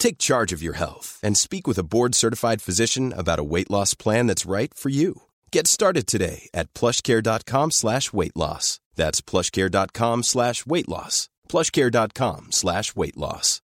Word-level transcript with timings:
Take 0.00 0.16
charge 0.16 0.54
of 0.54 0.62
your 0.62 0.76
health 0.76 1.20
and 1.22 1.36
speak 1.36 1.66
with 1.68 1.78
a 1.78 1.84
board-certified 1.84 2.62
physician 2.62 3.12
about 3.12 3.38
a 3.38 3.44
weight 3.44 3.70
loss 3.70 3.92
plan 3.92 4.26
that's 4.26 4.46
right 4.50 4.72
for 4.74 4.88
you. 4.88 5.12
Get 5.52 5.66
started 5.66 6.06
today 6.06 6.48
at 6.54 6.72
plushcare.com 6.72 7.70
slash 7.70 8.10
weight 8.12 8.34
loss. 8.34 8.80
That's 8.96 9.20
plushcare.com 9.20 10.22
slash 10.22 10.64
weight 10.64 10.88
loss. 10.88 11.28
plushcare.com 11.50 12.46
slash 12.50 12.96
weight 12.96 13.16
loss. 13.18 13.60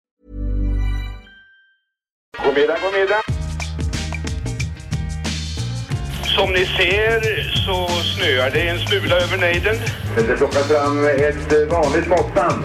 God 2.42 2.54
middag, 2.54 2.80
god 2.80 2.92
middag. 2.92 3.22
Som 6.36 6.52
ni 6.52 6.66
ser 6.66 7.20
så 7.66 7.88
snöar 8.02 8.50
det 8.50 8.69
en 8.69 8.78
smula 8.78 9.16
över 9.16 9.38
nejden. 9.38 9.76
Det 10.16 10.36
plockar 10.36 10.62
fram 10.62 11.04
ett 11.04 11.70
vanligt 11.70 12.08
måttband. 12.08 12.64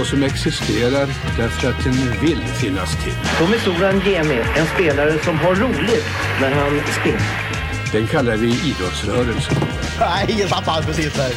och 0.00 0.06
som 0.06 0.22
existerar 0.22 1.06
därför 1.36 1.70
att 1.70 1.84
den 1.84 2.20
vill 2.20 2.38
finnas 2.38 3.04
till. 3.04 3.14
Tommy 3.38 3.58
Soran 3.58 4.00
Gemi, 4.00 4.40
en 4.56 4.66
spelare 4.66 5.18
som 5.24 5.38
har 5.38 5.54
roligt 5.54 6.06
när 6.40 6.52
han 6.54 6.80
spelar. 7.00 7.48
Den 7.92 8.06
kallar 8.06 8.36
vi 8.36 8.46
idrottsrörelsen. 8.46 9.56
Nej, 10.00 10.36
jag 10.40 10.48
tappade 10.48 10.86
precis 10.86 11.14
där. 11.14 11.32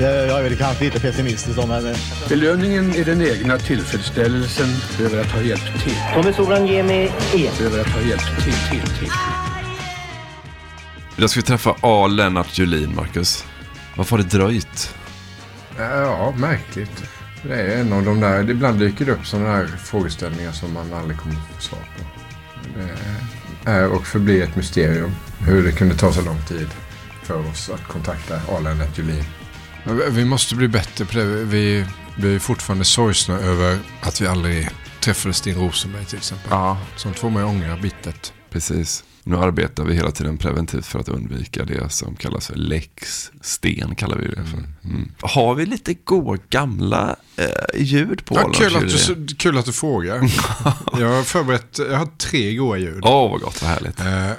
Jag 0.00 0.38
är 0.38 0.42
väl 0.42 0.56
kanske 0.56 0.84
lite 0.84 1.00
pessimistisk 1.00 1.58
om 1.58 1.68
men... 1.68 1.94
Belöningen 2.28 2.94
är 2.94 3.04
den 3.04 3.22
egna 3.22 3.58
tillfredsställelsen 3.58 4.66
över 5.00 5.20
att 5.20 5.32
ha 5.32 5.40
hjälpt 5.40 5.84
till. 5.84 5.96
Tommy 6.14 6.32
Soran 6.32 6.66
Gemi 6.66 7.10
är. 7.34 7.64
Över 7.66 7.80
att 7.80 7.88
ha 7.88 8.00
hjälpt 8.00 8.44
till, 8.44 8.52
till, 8.70 8.98
till. 8.98 9.10
Jag 11.16 11.30
ska 11.30 11.42
träffa 11.42 11.74
A. 11.80 12.06
Lennart 12.06 12.58
Julin, 12.58 12.94
Marcus. 12.94 13.44
Varför 13.96 14.16
har 14.16 14.24
det 14.24 14.38
dröjt? 14.38 14.94
Ja, 15.78 16.34
märkligt. 16.36 17.02
Det 17.48 17.54
är 17.54 17.80
en 17.80 17.92
av 17.92 18.04
de 18.04 18.20
där, 18.20 18.50
ibland 18.50 18.78
dyker 18.78 19.04
det 19.04 19.12
upp 19.12 19.26
sådana 19.26 19.48
här 19.48 19.66
frågeställningar 19.66 20.52
som 20.52 20.72
man 20.72 20.92
aldrig 20.92 21.18
kommer 21.18 21.34
att 21.34 21.54
få 21.56 21.60
svar 21.62 21.78
på. 21.98 22.04
Det 23.64 23.70
är 23.70 23.88
och 23.88 24.06
förblir 24.06 24.42
ett 24.42 24.56
mysterium 24.56 25.10
hur 25.38 25.62
det 25.64 25.72
kunde 25.72 25.94
ta 25.96 26.12
så 26.12 26.22
lång 26.22 26.42
tid 26.48 26.68
för 27.22 27.46
oss 27.50 27.70
att 27.70 27.88
kontakta 27.88 28.36
A-Lennart 28.36 28.98
Julin. 28.98 29.24
Vi- 29.84 30.10
Vi 30.10 30.24
måste 30.24 30.54
bli 30.54 30.68
bättre 30.68 31.04
på 31.04 31.16
det. 31.18 31.24
Vi, 31.24 31.86
vi 32.18 32.34
är 32.34 32.38
fortfarande 32.38 32.84
sorgsna 32.84 33.34
över 33.38 33.78
att 34.00 34.20
vi 34.20 34.26
aldrig 34.26 34.68
träffade 35.00 35.34
Sten 35.34 35.54
Rosenberg 35.54 36.04
till 36.04 36.18
exempel. 36.18 36.46
Ja. 36.50 36.78
Sånt 36.96 37.18
får 37.18 37.30
man 37.30 37.42
ju 37.42 37.48
ångra 37.48 37.76
bittert. 37.76 38.32
Precis. 38.50 39.04
Nu 39.26 39.36
arbetar 39.36 39.84
vi 39.84 39.94
hela 39.94 40.10
tiden 40.10 40.38
preventivt 40.38 40.86
för 40.86 40.98
att 40.98 41.08
undvika 41.08 41.64
det 41.64 41.92
som 41.92 42.16
kallas 42.16 42.46
för 42.46 42.54
lex 42.54 43.30
sten. 43.40 43.94
kallar 43.94 44.16
vi 44.18 44.28
det 44.28 44.44
för. 44.44 44.88
Mm. 44.88 45.12
Har 45.20 45.54
vi 45.54 45.66
lite 45.66 45.94
goa 45.94 46.38
gamla 46.50 47.16
eh, 47.36 47.46
ljud 47.82 48.24
på 48.24 48.34
Ja, 48.34 48.50
kul, 48.54 48.76
att 48.76 49.26
du, 49.28 49.34
kul 49.36 49.58
att 49.58 49.64
du 49.64 49.72
frågar. 49.72 50.16
jag 51.00 51.08
har 51.08 51.22
förberett, 51.22 51.78
jag 51.78 51.98
har 51.98 52.06
tre 52.18 52.54
goa 52.54 52.78
ljud. 52.78 53.00
Åh, 53.02 53.30
vad 53.30 53.40
gott, 53.40 53.62
vad 53.62 53.70
härligt. 53.70 54.00
Eh, 54.00 54.30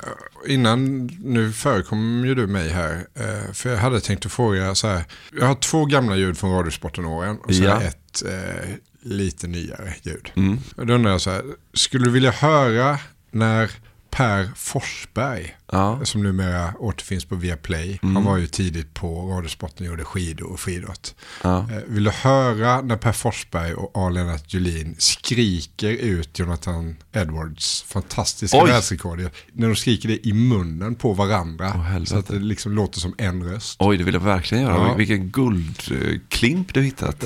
innan, 0.53 1.05
nu 1.23 1.51
förekom 1.51 2.25
ju 2.25 2.35
du 2.35 2.47
mig 2.47 2.69
här. 2.69 3.07
Eh, 3.13 3.53
för 3.53 3.69
jag 3.69 3.77
hade 3.77 3.99
tänkt 4.01 4.25
att 4.25 4.31
fråga 4.31 4.75
så 4.75 4.87
här. 4.87 5.03
Jag 5.39 5.45
har 5.45 5.55
två 5.55 5.85
gamla 5.85 6.15
ljud 6.15 6.37
från 6.37 6.51
Radiosporten-åren. 6.51 7.37
Och 7.43 7.55
så 7.55 7.63
Ja. 7.63 7.81
ett 7.81 8.23
eh, 8.25 8.69
lite 9.01 9.47
nyare 9.47 9.93
ljud. 10.03 10.31
Mm. 10.35 10.57
Och 10.75 10.85
då 10.87 10.93
undrar 10.93 11.11
jag 11.11 11.21
så 11.21 11.29
här. 11.31 11.43
Skulle 11.73 12.05
du 12.05 12.11
vilja 12.11 12.31
höra 12.31 12.99
när 13.31 13.71
Per 14.15 14.49
Forsberg, 14.55 15.55
Ja. 15.71 15.99
som 16.03 16.23
numera 16.23 16.73
återfinns 16.79 17.25
på 17.25 17.35
Viaplay. 17.35 17.99
Mm. 18.03 18.15
Han 18.15 18.25
var 18.25 18.37
ju 18.37 18.47
tidigt 18.47 18.93
på 18.93 19.29
Radiosporten 19.31 19.85
och 19.85 19.89
gjorde 19.89 20.03
skidor 20.03 20.51
och 20.51 20.59
friidrott. 20.59 21.15
Ja. 21.43 21.57
Eh, 21.59 21.65
Vill 21.87 22.03
du 22.03 22.09
höra 22.11 22.81
när 22.81 22.97
Per 22.97 23.11
Forsberg 23.11 23.73
och 23.73 23.91
A-Lennart 23.93 24.53
Julin 24.53 24.95
skriker 24.99 25.89
ut 25.89 26.39
Jonathan 26.39 26.95
Edwards 27.13 27.83
fantastiska 27.87 28.57
Oj! 28.63 28.71
världsrekord? 28.71 29.29
När 29.53 29.67
de 29.67 29.75
skriker 29.75 30.09
det 30.09 30.27
i 30.27 30.33
munnen 30.33 30.95
på 30.95 31.13
varandra. 31.13 31.71
Åh, 31.75 31.81
helvete. 31.81 32.09
så 32.11 32.17
att 32.19 32.27
det 32.27 32.39
liksom 32.39 32.71
låter 32.71 32.99
som 32.99 33.15
en 33.17 33.43
röst. 33.43 33.75
Oj, 33.79 33.97
det 33.97 34.03
vill 34.03 34.13
jag 34.13 34.21
verkligen 34.21 34.63
göra. 34.63 34.87
Ja. 34.87 34.93
Vilken 34.93 35.29
guldklimp 35.29 36.73
du 36.73 36.81
hittat. 36.81 37.23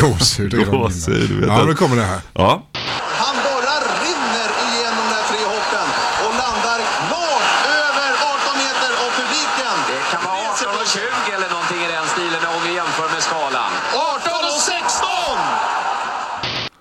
Gåshud. 0.00 0.66
Gåshud, 0.70 1.30
vet 1.30 1.48
Ja, 1.48 1.64
nu 1.64 1.74
kommer 1.74 1.96
det 1.96 2.02
här. 2.04 2.20
Ja. 2.32 2.66
Han 3.24 3.36
bara 3.48 3.74
rinner 4.04 4.50
igenom 4.66 5.04
de 5.08 5.14
här 5.16 5.24
tre 5.30 5.40
hoppen 5.54 5.88
och 6.24 6.32
landar 6.42 6.80
klart 7.06 7.48
över 7.84 8.08
18 8.32 8.58
meter 8.64 8.90
av 9.04 9.10
publiken. 9.20 9.74
Det 9.90 10.00
kan 10.12 10.20
vara 10.28 10.38
18 10.52 10.80
och 10.82 10.88
20 10.94 11.36
eller 11.36 11.50
någonting 11.54 11.80
i 11.86 11.88
den 11.96 12.06
stilen 12.14 12.42
om 12.54 12.60
vi 12.66 12.70
jämför 12.80 13.08
med 13.14 13.22
skalan. 13.28 13.70
18 14.16 14.48
och 14.54 14.60
16! 14.72 15.08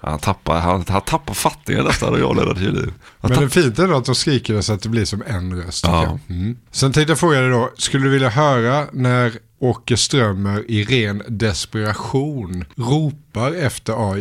Han 0.09 0.19
tappar, 0.19 0.59
han, 0.59 0.85
han 0.87 1.01
tappar 1.01 1.33
fattningen 1.33 1.83
nästan 1.85 2.13
och 2.13 2.19
jag 2.19 2.35
Lennart. 2.35 2.93
Han 3.19 3.31
Men 3.31 3.39
det 3.39 3.45
är 3.45 3.49
fint 3.49 3.79
ändå 3.79 3.97
att 3.97 4.05
de 4.05 4.15
skriker 4.15 4.53
det 4.53 4.63
så 4.63 4.73
att 4.73 4.81
det 4.81 4.89
blir 4.89 5.05
som 5.05 5.23
en 5.27 5.55
röst. 5.63 5.85
Ja. 5.87 6.19
Mm. 6.29 6.57
Sen 6.71 6.93
tänkte 6.93 7.11
jag 7.11 7.19
fråga 7.19 7.41
dig 7.41 7.49
då, 7.49 7.69
skulle 7.77 8.03
du 8.03 8.09
vilja 8.09 8.29
höra 8.29 8.85
när 8.91 9.31
Åke 9.59 9.97
Strömmer 9.97 10.71
i 10.71 10.83
ren 10.83 11.23
desperation 11.27 12.65
ropar 12.75 13.51
efter 13.51 13.93
A. 13.93 14.15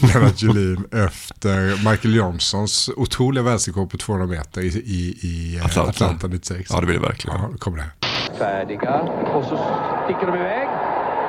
Lennart- 0.00 0.42
Julin 0.42 0.84
efter 0.92 1.90
Michael 1.90 2.14
Johnsons 2.14 2.90
otroliga 2.96 3.44
världsrekord 3.44 3.90
på 3.90 3.98
200 3.98 4.26
meter 4.26 4.60
i, 4.60 4.66
i, 4.66 5.18
i 5.22 5.60
Atlanta. 5.64 5.90
Atlanta. 5.90 6.26
96. 6.26 6.70
Ja, 6.72 6.80
det 6.80 6.86
vill 6.86 6.94
jag 6.96 7.02
verkligen. 7.02 7.40
Ja, 7.40 7.50
kommer 7.58 7.76
det 7.76 7.82
här. 7.82 7.92
Färdiga. 8.38 8.94
Och 9.34 9.44
så 9.44 9.56
sticker 10.04 10.26
de 10.26 10.34
iväg. 10.38 10.68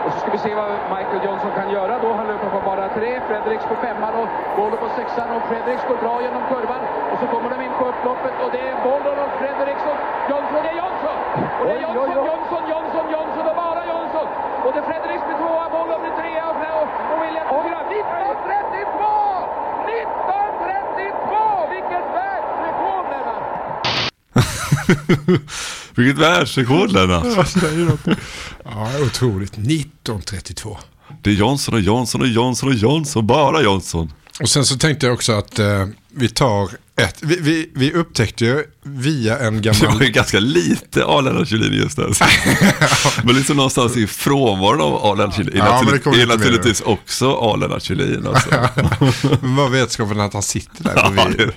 Och 0.08 0.14
så 0.14 0.20
ska 0.20 0.32
vi 0.38 0.42
se 0.48 0.52
vad 0.62 0.72
Michael 0.96 1.22
Johnson 1.26 1.52
kan 1.60 1.70
göra 1.78 1.94
då. 2.06 2.10
Han 2.20 2.28
löper 2.32 2.50
på 2.56 2.62
bara 2.72 2.86
tre. 2.98 3.10
Fredericks 3.28 3.66
på 3.72 3.76
femman 3.86 4.14
och 4.22 4.28
Bollo 4.58 4.78
på 4.84 4.90
sexan. 4.98 5.30
Och 5.36 5.44
Fredericks 5.50 5.84
går 5.90 6.00
bra 6.06 6.16
genom 6.26 6.44
kurvan. 6.52 6.82
Och 7.12 7.18
så 7.22 7.26
kommer 7.34 7.50
de 7.54 7.58
in 7.68 7.74
på 7.80 7.84
upploppet 7.92 8.36
och 8.44 8.52
det 8.56 8.64
är 8.70 8.76
Bollo 8.88 9.12
och 9.26 9.32
Fredericks 9.42 9.84
och 9.92 10.00
Johnson. 10.32 10.60
Det 10.66 10.72
är 10.74 10.78
Johnson! 10.84 11.18
Och 11.60 11.66
det 11.68 11.74
är 11.78 11.82
Johnson, 11.98 12.24
Johnson, 12.30 12.64
Johnson, 12.74 13.06
Johnson 13.16 13.46
och 13.52 13.58
bara 13.64 13.82
Johnson! 13.92 14.28
Och 14.66 14.72
det 14.74 14.80
är 14.84 14.88
Fredericks 14.92 15.24
med 15.30 15.38
tvåa, 15.42 15.66
Bollo 15.76 15.96
blir 16.04 16.16
trea 16.22 16.44
och, 16.52 16.58
och, 16.82 16.90
och 17.14 17.18
William 17.24 17.48
fyra. 17.54 17.80
1932! 18.00 19.04
1932! 20.02 21.44
Vilket 21.74 22.06
världsrekord, 22.18 23.06
Lennart! 23.14 23.46
Jag 27.36 27.48
säger 27.48 27.86
något. 27.86 28.18
Ja, 28.64 28.90
otroligt. 29.06 29.54
1932. 29.54 30.78
Det 31.22 31.30
är 31.30 31.34
Johnson 31.34 31.74
och 31.74 31.82
Johnson 31.82 32.22
och 32.22 32.28
Johnson 32.28 32.70
och 32.70 32.76
Johnson, 32.76 33.28
bara 33.28 33.62
Johnson. 33.62 34.14
Och 34.40 34.50
sen 34.50 34.66
så 34.66 34.78
tänkte 34.78 35.06
jag 35.06 35.14
också 35.14 35.34
att 35.34 35.60
eh, 35.60 35.86
vi 36.18 36.30
tar 36.30 36.70
ett. 37.02 37.16
Vi, 37.22 37.40
vi, 37.42 37.70
vi 37.76 37.94
upptäckte 37.94 38.46
ju 38.46 38.64
via 38.84 39.40
en 39.40 39.62
Det 39.62 39.70
var 39.80 39.88
gammal... 39.88 40.04
ju 40.04 40.10
ganska 40.10 40.40
lite 40.40 41.04
av 41.04 41.24
Lennart 41.24 41.48
Kjellin 41.48 41.74
just 41.74 41.98
nu. 41.98 42.12
Men 43.24 43.36
liksom 43.36 43.58
någonstans 43.58 43.98
i 43.98 44.08
frånvaron 44.08 44.82
av 44.82 45.06
A. 45.06 45.14
Lennart 45.14 45.40
är, 45.40 45.52
Ja, 45.58 45.82
naturligt, 45.82 46.06
är 46.06 46.28
naturligtvis 46.28 46.82
också 46.82 47.38
A. 47.42 47.56
Lennart 47.56 47.84
Kjellin. 47.84 48.28
Alltså. 48.28 48.50
Vad 49.42 49.72
vetskapen 49.72 50.20
att 50.20 50.34
han 50.34 50.44
sitter 50.44 50.84
där 50.84 51.56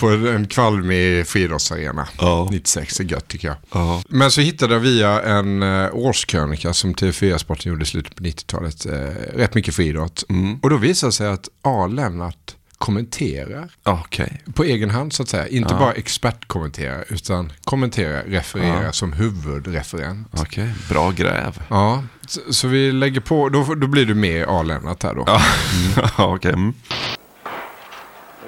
på, 0.00 0.08
en 0.28 0.46
kvalmig 0.46 1.26
friidrottsarena. 1.26 2.08
Ja. 2.18 2.48
96 2.50 3.00
är 3.00 3.04
gött 3.04 3.28
tycker 3.28 3.48
jag. 3.48 3.56
Ja. 3.72 4.02
Men 4.08 4.30
så 4.30 4.40
hittade 4.40 4.74
jag 4.74 4.80
via 4.80 5.22
en 5.22 5.62
uh, 5.62 5.88
årskrönika 5.92 6.74
som 6.74 6.94
TV4 6.94 7.38
Sporten 7.38 7.72
gjorde 7.72 7.82
i 7.82 7.86
slutet 7.86 8.14
på 8.16 8.22
90-talet. 8.22 8.86
eh, 8.86 8.92
rätt 9.36 9.54
mycket 9.54 9.74
friidrott. 9.74 10.24
Mm. 10.28 10.58
Och 10.62 10.70
då 10.70 10.76
visade 10.76 11.08
det 11.08 11.12
sig 11.14 11.28
att 11.28 11.48
A. 11.62 11.86
Lennart 11.86 12.54
kommenterar 12.82 13.68
Okej. 13.82 14.42
på 14.54 14.64
egen 14.64 14.90
hand 14.90 15.12
så 15.12 15.22
att 15.22 15.28
säga. 15.28 15.46
Inte 15.48 15.74
Ja. 15.74 15.78
bara 15.78 15.92
expertkommenterar 15.92 17.04
utan 17.08 17.52
kommenterar, 17.64 18.22
refererar 18.24 18.84
Ja. 18.84 18.92
som 18.92 19.12
huvudreferent. 19.12 20.28
Okej, 20.40 20.70
bra 20.88 21.10
gräv. 21.10 21.62
Ja, 21.68 22.04
så, 22.26 22.40
så 22.52 22.68
vi 22.68 22.92
lägger 22.92 23.20
på, 23.20 23.48
då, 23.48 23.74
då 23.74 23.86
blir 23.86 24.06
du 24.06 24.14
med 24.14 24.44
A. 24.48 24.62
Lennart 24.62 25.02
här 25.02 25.14
då. 25.14 25.24
Ja, 25.26 25.40
ja 26.18 26.34
okej. 26.34 26.52
Mm. 26.52 26.74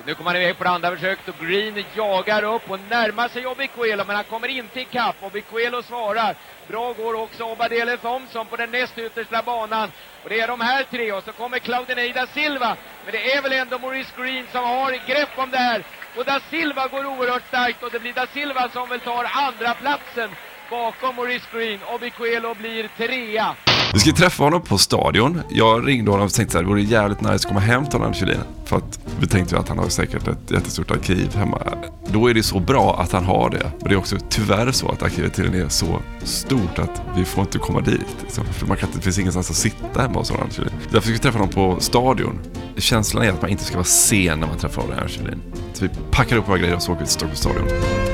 Nu 0.07 0.15
kommer 0.15 0.31
han 0.31 0.43
iväg 0.43 0.59
på 0.59 0.65
det 0.65 0.71
andra 0.71 0.91
försöket 0.91 1.29
och 1.29 1.47
Green 1.47 1.85
jagar 1.95 2.43
upp 2.43 2.71
och 2.71 2.81
närmar 2.81 3.29
sig 3.29 3.47
Obikuelo 3.47 4.05
men 4.07 4.17
han 4.17 4.25
kommer 4.25 4.49
inte 4.49 4.81
ikapp. 4.81 5.17
Obikuelo 5.21 5.83
svarar. 5.83 6.35
Bra 6.69 6.93
går 6.93 7.15
också 7.15 7.45
Obadele 7.45 7.97
Thompson 7.97 8.47
på 8.47 8.57
den 8.57 8.71
näst 8.71 8.99
yttersta 8.99 9.43
banan. 9.43 9.93
Och 10.23 10.29
det 10.29 10.41
är 10.41 10.49
de 10.49 10.61
här 10.61 10.85
tre 10.85 11.13
och 11.13 11.25
så 11.25 11.33
kommer 11.33 11.59
Claudineida 11.59 12.27
Silva. 12.27 12.77
Men 13.05 13.13
det 13.13 13.33
är 13.33 13.43
väl 13.43 13.53
ändå 13.53 13.79
Maurice 13.79 14.13
Green 14.17 14.47
som 14.53 14.65
har 14.65 14.93
grepp 15.09 15.39
om 15.39 15.51
det 15.51 15.59
här. 15.59 15.83
Och 16.17 16.25
da 16.25 16.41
Silva 16.51 16.89
går 16.89 17.07
oerhört 17.07 17.47
starkt 17.49 17.83
och 17.83 17.91
det 17.91 18.01
blir 18.01 18.13
da 18.13 18.27
Silva 18.27 18.69
som 18.69 18.89
väl 18.89 19.01
tar 19.01 19.27
andra 19.33 19.75
platsen 19.75 20.31
bakom 20.71 21.17
Maurice 21.17 21.49
Green. 21.53 21.83
Obikuelo 21.83 22.55
blir 22.55 22.89
trea. 22.89 23.74
Vi 23.95 24.01
ska 24.01 24.13
träffa 24.13 24.45
honom 24.45 24.63
på 24.63 24.79
stadion. 24.79 25.41
Jag 25.49 25.89
ringde 25.89 26.11
honom 26.11 26.27
och 26.27 26.33
tänkte 26.33 26.59
att 26.59 26.65
det 26.65 26.69
vore 26.69 26.83
jävligt 26.83 27.21
nice 27.21 27.35
att 27.35 27.45
komma 27.45 27.61
hem 27.61 27.87
till 27.87 28.03
Anders 28.03 28.17
Kjellin. 28.17 28.41
För 28.65 28.77
att 28.77 29.01
vi 29.21 29.27
tänkte 29.27 29.55
ju 29.55 29.61
att 29.61 29.69
han 29.69 29.79
har 29.79 29.89
säkert 29.89 30.29
ett 30.29 30.51
jättestort 30.51 30.91
arkiv 30.91 31.37
hemma. 31.37 31.63
Då 32.07 32.31
är 32.31 32.35
det 32.35 32.43
så 32.43 32.61
bra 32.61 33.01
att 33.01 33.13
han 33.13 33.25
har 33.25 33.51
det. 33.51 33.73
Men 33.81 33.89
det 33.89 33.95
är 33.95 33.99
också 33.99 34.17
tyvärr 34.29 34.73
så 34.73 34.89
att 34.89 35.03
arkivet 35.03 35.35
tydligen 35.35 35.67
är 35.67 35.71
så 35.71 35.99
stort 36.23 36.79
att 36.79 37.03
vi 37.17 37.25
får 37.25 37.45
inte 37.45 37.59
komma 37.59 37.81
dit. 37.81 38.17
liksom. 38.23 38.45
För 38.45 38.67
man 38.67 38.77
kan 38.77 38.89
det 38.95 39.01
finns 39.01 39.19
ingenstans 39.19 39.51
att 39.51 39.57
sitta 39.57 40.03
hemma 40.03 40.19
hos 40.19 40.31
Anders 40.31 40.55
Kjellin. 40.57 40.73
Därför 40.91 41.01
ska 41.01 41.13
vi 41.13 41.19
träffa 41.19 41.39
honom 41.39 41.55
på 41.55 41.77
stadion. 41.81 42.39
Känslan 42.77 43.25
är 43.25 43.31
att 43.31 43.43
man 43.43 43.51
inte 43.51 43.65
ska 43.65 43.75
vara 43.75 43.85
sen 43.85 44.41
när 44.41 44.47
man 44.47 44.59
träffar 44.59 44.83
Anders 44.83 45.13
Kjellin. 45.13 45.43
Så 45.73 45.85
vi 45.85 45.91
packar 46.11 46.37
upp 46.37 46.49
våra 46.49 46.59
grejer 46.59 46.77
och 46.77 46.83
så 46.83 46.93
åker 46.93 47.01
vi 47.01 47.07
till 47.07 47.15
Stockholms 47.15 47.41
stadion. 47.41 48.14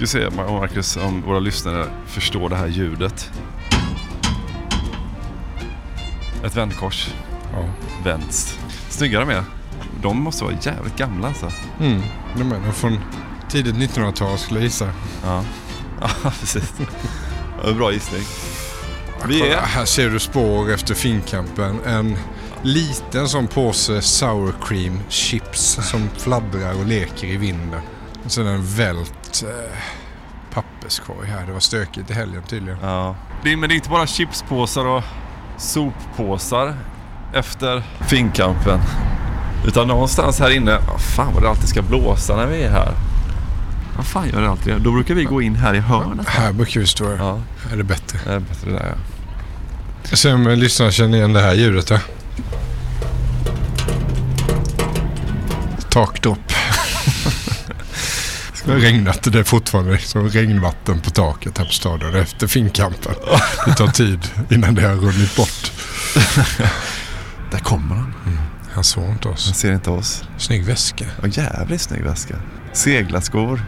Ska 0.00 0.06
se 0.06 0.30
Marcus, 0.30 0.96
om 0.96 1.22
våra 1.22 1.38
lyssnare 1.38 1.86
förstår 2.06 2.48
det 2.48 2.56
här 2.56 2.66
ljudet. 2.66 3.30
Ett 6.44 6.56
vändkors. 6.56 7.14
Ja. 7.52 7.64
Vänds. 8.04 8.58
Snygga 8.88 9.20
de 9.20 9.30
är. 9.30 9.44
De 10.02 10.22
måste 10.22 10.44
vara 10.44 10.54
jävligt 10.62 10.96
gamla 10.96 11.28
alltså. 11.28 11.52
Mm, 11.80 12.02
de 12.36 12.52
är 12.52 12.58
nog 12.58 12.74
från 12.74 12.98
tidigt 13.48 13.74
1900-tal 13.74 14.38
skulle 14.38 14.60
jag 14.60 14.64
gissa. 14.64 14.92
Ja, 15.24 15.44
ja 16.00 16.32
precis. 16.40 16.72
Ja, 17.64 17.72
Bra 17.72 17.92
gissning. 17.92 18.22
Vi 19.28 19.50
är... 19.50 19.56
Här 19.56 19.84
ser 19.84 20.10
du 20.10 20.18
spår 20.18 20.70
efter 20.70 20.94
finkampen. 20.94 21.80
En 21.86 22.16
liten 22.62 23.28
sån 23.28 23.48
påse 23.48 24.02
sour 24.02 24.54
cream 24.62 24.98
chips 25.08 25.78
som 25.90 26.08
fladdrar 26.16 26.74
och 26.80 26.86
leker 26.86 27.26
i 27.26 27.36
vinden. 27.36 27.80
Och 28.24 28.32
sen 28.32 28.46
en 28.46 28.66
vält 28.66 29.19
eh, 29.42 29.48
papperskorg 30.54 31.28
här. 31.28 31.46
Det 31.46 31.52
var 31.52 31.60
stökigt 31.60 32.10
i 32.10 32.14
helgen 32.14 32.42
tydligen. 32.42 32.78
Ja. 32.82 33.16
Det 33.42 33.52
är, 33.52 33.56
men 33.56 33.68
det 33.68 33.74
är 33.74 33.76
inte 33.76 33.90
bara 33.90 34.06
chipspåsar 34.06 34.86
och 34.86 35.04
soppåsar 35.58 36.74
efter 37.34 37.82
finkampen. 38.08 38.80
Utan 39.66 39.88
någonstans 39.88 40.40
här 40.40 40.50
inne, 40.50 40.76
oh, 40.76 40.98
fan 40.98 41.34
vad 41.34 41.42
det 41.42 41.48
alltid 41.48 41.68
ska 41.68 41.82
blåsa 41.82 42.36
när 42.36 42.46
vi 42.46 42.62
är 42.62 42.70
här. 42.70 42.92
Vad 43.96 44.06
fan 44.06 44.28
gör 44.28 44.40
det 44.40 44.50
alltid? 44.50 44.80
Då 44.80 44.92
brukar 44.92 45.14
vi 45.14 45.24
gå 45.24 45.42
in 45.42 45.54
här 45.54 45.74
i 45.74 45.78
hörnet. 45.78 46.28
Här 46.28 46.52
brukar 46.52 46.80
vi 46.80 46.86
stå. 46.86 47.16
Ja. 47.18 47.40
Är 47.72 47.76
det 47.76 47.84
bättre? 47.84 48.18
Det 48.24 48.32
är 48.32 48.40
bättre 48.40 48.70
där 48.70 48.86
ja. 48.86 48.94
Jag 50.10 50.18
ser 50.18 50.34
om 50.34 50.48
lyssnarna 50.48 50.92
känner 50.92 51.18
igen 51.18 51.32
det 51.32 51.40
här 51.40 51.54
ljudet. 51.54 51.90
Ja. 51.90 51.98
Takdropp. 55.90 56.52
Det 58.64 58.72
har 58.72 58.78
regnat. 58.78 59.32
Det 59.32 59.38
är 59.38 59.44
fortfarande 59.44 59.98
som 59.98 60.28
regnvatten 60.28 61.00
på 61.00 61.10
taket 61.10 61.58
här 61.58 61.64
på 61.64 61.72
stadion 61.72 62.14
efter 62.14 62.46
finkampen. 62.46 63.14
Det 63.66 63.74
tar 63.74 63.86
tid 63.86 64.18
innan 64.50 64.74
det 64.74 64.82
har 64.82 64.94
runnit 64.96 65.36
bort. 65.36 65.72
Där 67.50 67.58
kommer 67.58 67.94
han. 67.94 68.14
Mm. 68.26 68.38
Han 68.72 68.84
såg 68.84 69.04
inte 69.04 69.28
oss. 69.28 69.46
Han 69.46 69.54
ser 69.54 69.72
inte 69.72 69.90
oss. 69.90 70.24
Snygg 70.38 70.64
väska. 70.64 71.04
Ja, 71.22 71.28
jävligt 71.28 71.80
snygg 71.80 72.02
väska. 72.02 72.36
Seglarskor, 72.72 73.62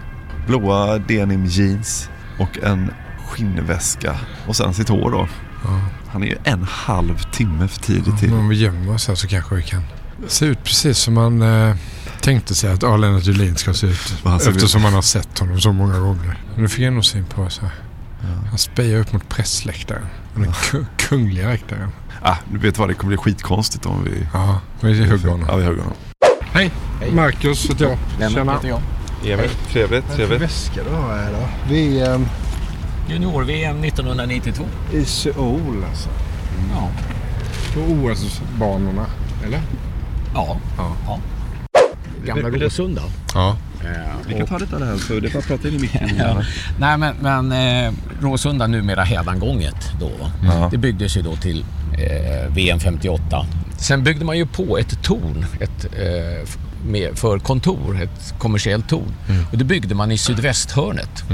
blåa 0.46 0.98
denim 0.98 1.46
jeans 1.46 2.08
och 2.38 2.58
en 2.62 2.90
skinnväska. 3.28 4.16
Och 4.46 4.56
sen 4.56 4.74
sitt 4.74 4.88
hår 4.88 5.10
då. 5.10 5.28
Ja. 5.64 5.80
Han 6.08 6.22
är 6.22 6.26
ju 6.26 6.36
en 6.44 6.62
halv 6.62 7.22
timme 7.32 7.68
för 7.68 7.80
tidigt 7.80 8.18
till. 8.18 8.32
Om 8.32 8.48
vi 8.48 8.56
gömmer 8.56 8.94
oss 8.94 9.08
här 9.08 9.14
så 9.14 9.28
kanske 9.28 9.54
vi 9.54 9.62
kan 9.62 9.82
se 10.26 10.46
ut 10.46 10.64
precis 10.64 10.98
som 10.98 11.14
man 11.14 11.42
eh, 11.42 11.76
tänkte 12.22 12.54
sig 12.54 12.72
att 12.72 12.82
Arlanda 12.84 13.18
Julin 13.20 13.56
ska 13.56 13.74
se 13.74 13.86
ut. 13.86 14.14
Eftersom 14.48 14.82
man 14.82 14.92
har 14.92 15.02
sett 15.02 15.38
honom 15.38 15.60
så 15.60 15.72
många 15.72 15.98
gånger. 15.98 16.38
Nu 16.56 16.68
fick 16.68 16.80
jag 16.84 16.92
nog 16.92 17.04
syn 17.04 17.24
på 17.24 17.42
oss 17.42 17.58
här. 17.58 17.70
Han 18.48 18.58
spejar 18.58 18.98
upp 19.00 19.12
mot 19.12 19.28
pressläktaren. 19.28 20.06
Den 20.34 20.52
ku- 20.52 20.84
kungliga 20.96 21.48
läktaren. 21.48 21.88
Ah, 22.22 22.36
du 22.52 22.58
vet 22.58 22.78
vad, 22.78 22.88
det 22.88 22.94
kommer 22.94 23.08
bli 23.08 23.16
skitkonstigt 23.16 23.86
om 23.86 24.04
vi... 24.04 24.26
Ja, 24.32 24.60
vi 24.80 25.06
hugger 25.10 25.28
honom. 25.28 25.46
Ja, 25.48 25.56
vi 25.56 25.64
hugger 25.64 25.80
honom. 25.82 25.96
Hej! 26.52 26.70
Marcus 27.12 27.70
heter 27.70 27.84
jag. 28.20 28.30
Lennart 28.32 28.56
heter 28.56 28.68
jag. 28.68 28.80
Emil, 29.32 29.50
trevligt, 29.70 30.04
Vad 30.04 30.12
är 30.12 30.16
trevligt. 30.16 30.42
väska 30.42 30.80
du 30.84 30.90
har 30.96 31.16
här 31.16 31.30
då? 31.32 31.48
Vi 31.68 32.00
är 32.00 32.20
Junior-VM 33.08 33.84
1992. 33.84 34.64
i 34.92 35.04
Seoul 35.04 35.84
alltså. 35.90 36.08
Ja. 36.74 36.88
På 37.74 37.80
OS-banorna, 37.80 39.06
eller? 39.46 39.60
Ja. 40.34 40.56
Ja. 40.78 40.96
ja. 41.06 41.18
Gamla 42.26 42.48
Råsunda. 42.48 43.02
Ja. 43.34 43.56
Vi 44.28 44.34
kan 44.34 44.46
ta 44.46 44.58
lite 44.58 44.74
av 44.74 44.80
det 44.80 44.86
här 44.86 44.96
så 44.96 45.20
det 45.20 45.28
är 45.28 45.32
bara 45.32 45.38
att 45.38 45.46
prata 45.46 45.68
in 45.68 45.74
i 45.74 45.78
micken. 45.78 46.10
Ja. 46.18 46.42
Nej 46.78 46.98
men, 46.98 47.14
men 47.20 47.52
eh, 47.86 47.92
Råsunda, 48.20 48.66
numera 48.66 49.02
Hädangånget 49.02 49.92
då. 50.00 50.10
Ja. 50.44 50.68
Det 50.70 50.78
byggdes 50.78 51.16
ju 51.16 51.22
då 51.22 51.36
till 51.36 51.64
eh, 51.98 52.54
VM 52.54 52.80
58. 52.80 53.46
Sen 53.78 54.04
byggde 54.04 54.24
man 54.24 54.38
ju 54.38 54.46
på 54.46 54.78
ett 54.78 55.02
torn 55.02 55.46
ett, 55.60 55.84
eh, 55.84 56.48
med, 56.86 57.18
för 57.18 57.38
kontor, 57.38 58.02
ett 58.02 58.34
kommersiellt 58.38 58.88
torn. 58.88 59.14
Mm. 59.28 59.44
Och 59.52 59.58
det 59.58 59.64
byggde 59.64 59.94
man 59.94 60.12
i 60.12 60.18
sydvästhörnet. 60.18 61.24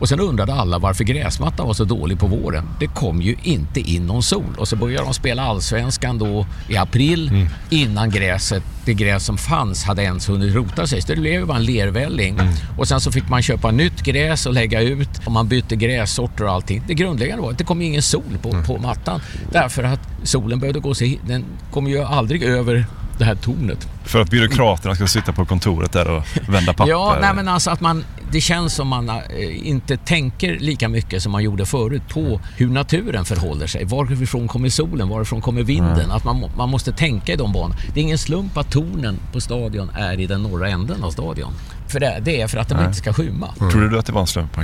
Och 0.00 0.08
sen 0.08 0.20
undrade 0.20 0.54
alla 0.54 0.78
varför 0.78 1.04
gräsmattan 1.04 1.66
var 1.66 1.74
så 1.74 1.84
dålig 1.84 2.18
på 2.18 2.26
våren. 2.26 2.68
Det 2.80 2.86
kom 2.86 3.22
ju 3.22 3.36
inte 3.42 3.80
in 3.80 4.06
någon 4.06 4.22
sol. 4.22 4.54
Och 4.58 4.68
så 4.68 4.76
började 4.76 5.04
de 5.04 5.14
spela 5.14 5.42
allsvenskan 5.42 6.18
då 6.18 6.46
i 6.68 6.76
april 6.76 7.28
Mm. 7.28 7.48
innan 7.70 8.10
gräset, 8.10 8.62
det 8.84 8.94
gräs 8.94 9.24
som 9.24 9.38
fanns 9.38 9.84
hade 9.84 10.02
ens 10.02 10.28
hunnit 10.28 10.54
rota 10.54 10.86
sig. 10.86 11.02
Så 11.02 11.08
det 11.14 11.20
blev 11.20 11.32
ju 11.32 11.44
bara 11.44 11.56
en 11.56 11.64
lervälling. 11.64 12.38
Mm. 12.38 12.52
Och 12.78 12.88
sen 12.88 13.00
så 13.00 13.12
fick 13.12 13.28
man 13.28 13.42
köpa 13.42 13.70
nytt 13.70 14.02
gräs 14.02 14.46
och 14.46 14.52
lägga 14.52 14.80
ut 14.80 15.08
och 15.26 15.32
man 15.32 15.48
bytte 15.48 15.76
grässorter 15.76 16.44
och 16.44 16.52
allting. 16.52 16.82
Det 16.86 16.94
grundläggande 16.94 17.42
var 17.42 17.50
att 17.50 17.58
det 17.58 17.64
kom 17.64 17.82
ingen 17.82 18.02
sol 18.02 18.22
på, 18.42 18.48
Mm. 18.50 18.64
på 18.64 18.78
mattan. 18.78 19.20
Därför 19.52 19.82
att 19.82 20.00
solen 20.22 20.58
behövde 20.60 20.80
gå 20.80 20.94
sig, 20.94 21.20
den 21.26 21.44
kom 21.72 21.86
ju 21.88 22.02
aldrig 22.04 22.42
över 22.42 22.86
det 23.18 23.24
här 23.24 23.34
tornet. 23.34 23.88
För 24.04 24.20
att 24.20 24.30
byråkraterna 24.30 24.94
ska 24.94 25.06
sitta 25.06 25.32
på 25.32 25.44
kontoret 25.44 25.92
där 25.92 26.10
och 26.10 26.24
vända 26.48 26.72
papper. 26.72 26.90
Ja, 26.90 27.16
nej 27.20 27.30
men 27.34 27.48
alltså 27.48 27.70
att 27.70 27.80
man, 27.80 28.04
det 28.34 28.40
känns 28.40 28.74
som 28.74 28.88
man 28.88 29.08
eh, 29.08 29.68
inte 29.68 29.96
tänker 29.96 30.58
lika 30.58 30.88
mycket 30.88 31.22
som 31.22 31.32
man 31.32 31.42
gjorde 31.42 31.66
förut 31.66 32.02
på 32.08 32.40
hur 32.56 32.68
naturen 32.68 33.24
förhåller 33.24 33.66
sig. 33.66 33.84
Varifrån 33.84 34.48
kommer 34.48 34.68
solen? 34.68 35.08
Varifrån 35.08 35.40
kommer 35.40 35.62
vinden? 35.62 36.00
Mm. 36.00 36.10
Att 36.10 36.24
man, 36.24 36.50
man 36.56 36.68
måste 36.68 36.92
tänka 36.92 37.32
i 37.32 37.36
de 37.36 37.52
banorna. 37.52 37.76
Det 37.94 38.00
är 38.00 38.02
ingen 38.02 38.18
slump 38.18 38.56
att 38.56 38.70
tornen 38.70 39.20
på 39.32 39.40
stadion 39.40 39.90
är 39.90 40.20
i 40.20 40.26
den 40.26 40.42
norra 40.42 40.68
änden 40.68 41.04
av 41.04 41.10
stadion. 41.10 41.52
För 41.88 42.00
det, 42.00 42.20
det 42.24 42.40
är 42.40 42.48
för 42.48 42.58
att 42.58 42.68
de 42.68 42.74
Nej. 42.74 42.84
inte 42.86 42.98
ska 42.98 43.12
skymma. 43.12 43.54
Tror 43.72 43.88
du 43.88 43.98
att 43.98 44.06
det 44.06 44.12
var 44.12 44.20
en 44.20 44.26
slump? 44.26 44.56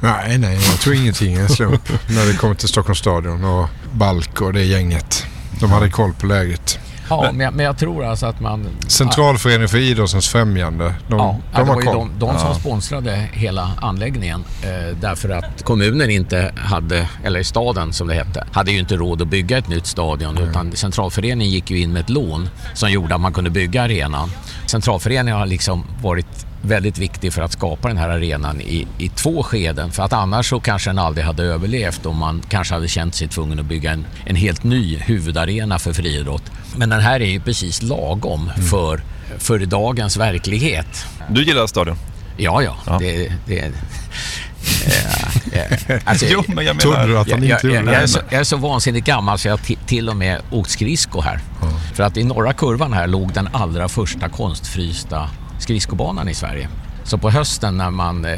Nej, 0.00 0.38
nej, 0.38 0.54
jag 0.54 0.80
tror 0.80 0.94
ingenting 0.94 1.34
är 1.34 1.40
en 1.40 1.48
slump 1.48 1.88
när 2.08 2.26
det 2.26 2.36
kommer 2.36 2.54
till 2.54 2.68
Stockholms 2.68 2.98
stadion 2.98 3.44
och 3.44 3.68
Balk 3.92 4.40
och 4.40 4.52
det 4.52 4.64
gänget. 4.64 5.26
De 5.60 5.70
hade 5.70 5.90
koll 5.90 6.12
på 6.12 6.26
läget. 6.26 6.77
Ja, 7.08 7.22
men, 7.32 7.40
jag- 7.40 7.54
men 7.54 7.64
jag 7.66 7.78
tror 7.78 8.04
alltså 8.04 8.26
att 8.26 8.40
man... 8.40 8.66
Centralföreningen 8.86 9.68
för 9.68 9.78
idrottens 9.78 10.28
främjande, 10.28 10.94
de, 11.08 11.18
Ja, 11.18 11.36
de 11.54 11.58
det 11.58 11.64
var 11.64 11.80
ju 11.80 11.86
de, 11.86 12.10
de 12.18 12.38
som 12.38 12.48
Ja. 12.48 12.54
sponsrade 12.54 13.28
hela 13.32 13.70
anläggningen 13.82 14.44
eh, 14.62 14.96
därför 15.00 15.28
att 15.28 15.64
kommunen 15.64 16.10
inte 16.10 16.52
hade, 16.56 17.08
eller 17.24 17.42
staden 17.42 17.92
som 17.92 18.08
det 18.08 18.14
hette, 18.14 18.44
hade 18.52 18.70
ju 18.72 18.78
inte 18.78 18.96
råd 18.96 19.22
att 19.22 19.28
bygga 19.28 19.58
ett 19.58 19.68
nytt 19.68 19.86
stadion 19.86 20.38
utan 20.38 20.72
centralföreningen 20.72 21.52
gick 21.52 21.70
ju 21.70 21.78
in 21.80 21.92
med 21.92 22.00
ett 22.00 22.10
lån 22.10 22.48
som 22.74 22.90
gjorde 22.90 23.14
att 23.14 23.20
man 23.20 23.32
kunde 23.32 23.50
bygga 23.50 23.82
arenan. 23.82 24.30
Centralföreningen 24.66 25.38
har 25.38 25.46
liksom 25.46 25.84
varit 26.02 26.46
väldigt 26.62 26.98
viktig 26.98 27.32
för 27.32 27.42
att 27.42 27.52
skapa 27.52 27.88
den 27.88 27.96
här 27.96 28.08
arenan 28.08 28.60
i, 28.60 28.86
i 28.98 29.08
två 29.08 29.42
skeden 29.42 29.90
för 29.92 30.02
att 30.02 30.12
annars 30.12 30.48
så 30.48 30.60
kanske 30.60 30.90
den 30.90 30.98
aldrig 30.98 31.26
hade 31.26 31.42
överlevt 31.44 32.06
om 32.06 32.16
man 32.16 32.42
kanske 32.48 32.74
hade 32.74 32.88
känt 32.88 33.14
sig 33.14 33.28
tvungen 33.28 33.58
att 33.60 33.66
bygga 33.66 33.92
en, 33.92 34.06
en 34.26 34.36
helt 34.36 34.64
ny 34.64 34.96
huvudarena 34.98 35.78
för 35.78 35.92
friidrott. 35.92 36.42
Men 36.76 36.88
den 36.88 37.00
här 37.00 37.20
är 37.20 37.26
ju 37.30 37.40
precis 37.40 37.82
lagom 37.82 38.50
för, 38.70 39.00
för 39.38 39.58
dagens 39.58 40.16
verklighet. 40.16 41.06
Du 41.30 41.44
gillar 41.44 41.66
stadion? 41.66 41.96
Ja, 42.36 42.62
ja. 42.62 42.98
Det, 43.00 43.32
det, 43.46 43.58
eh, 43.58 43.66
eh, 45.52 46.00
alltså, 46.04 46.26
Jo, 46.28 46.42
men 46.46 46.64
jag 46.64 46.76
menar- 46.76 47.06
du 47.06 47.18
att 47.18 47.30
han 47.30 47.42
inte 47.44 47.66
jag, 47.66 47.74
jag, 47.74 47.86
det? 47.86 47.94
är 47.94 48.06
så, 48.06 48.20
jag 48.30 48.40
är 48.40 48.44
så 48.44 48.56
vansinnigt 48.56 49.06
gammal 49.06 49.38
så 49.38 49.48
jag 49.48 49.52
har 49.52 49.58
ti- 49.58 49.78
till 49.86 50.08
och 50.08 50.16
med 50.16 50.40
åkt 50.50 50.70
skridsko 50.70 51.20
här. 51.20 51.40
För 51.94 52.02
att 52.02 52.16
i 52.16 52.24
norra 52.24 52.52
kurvan 52.52 52.92
här 52.92 53.06
låg 53.06 53.32
den 53.32 53.48
allra 53.52 53.88
första 53.88 54.28
konstfrysta 54.28 55.30
skridskobanan 55.58 56.28
i 56.28 56.34
Sverige. 56.34 56.68
Så 57.04 57.18
på 57.18 57.30
hösten 57.30 57.76
när 57.76 57.90
man 57.90 58.24
eh, 58.24 58.34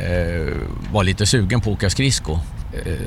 var 0.93 1.05
lite 1.05 1.27
sugen 1.27 1.61
på 1.61 1.71
att 1.71 1.77
åka 1.77 1.91
skridsko 1.91 2.39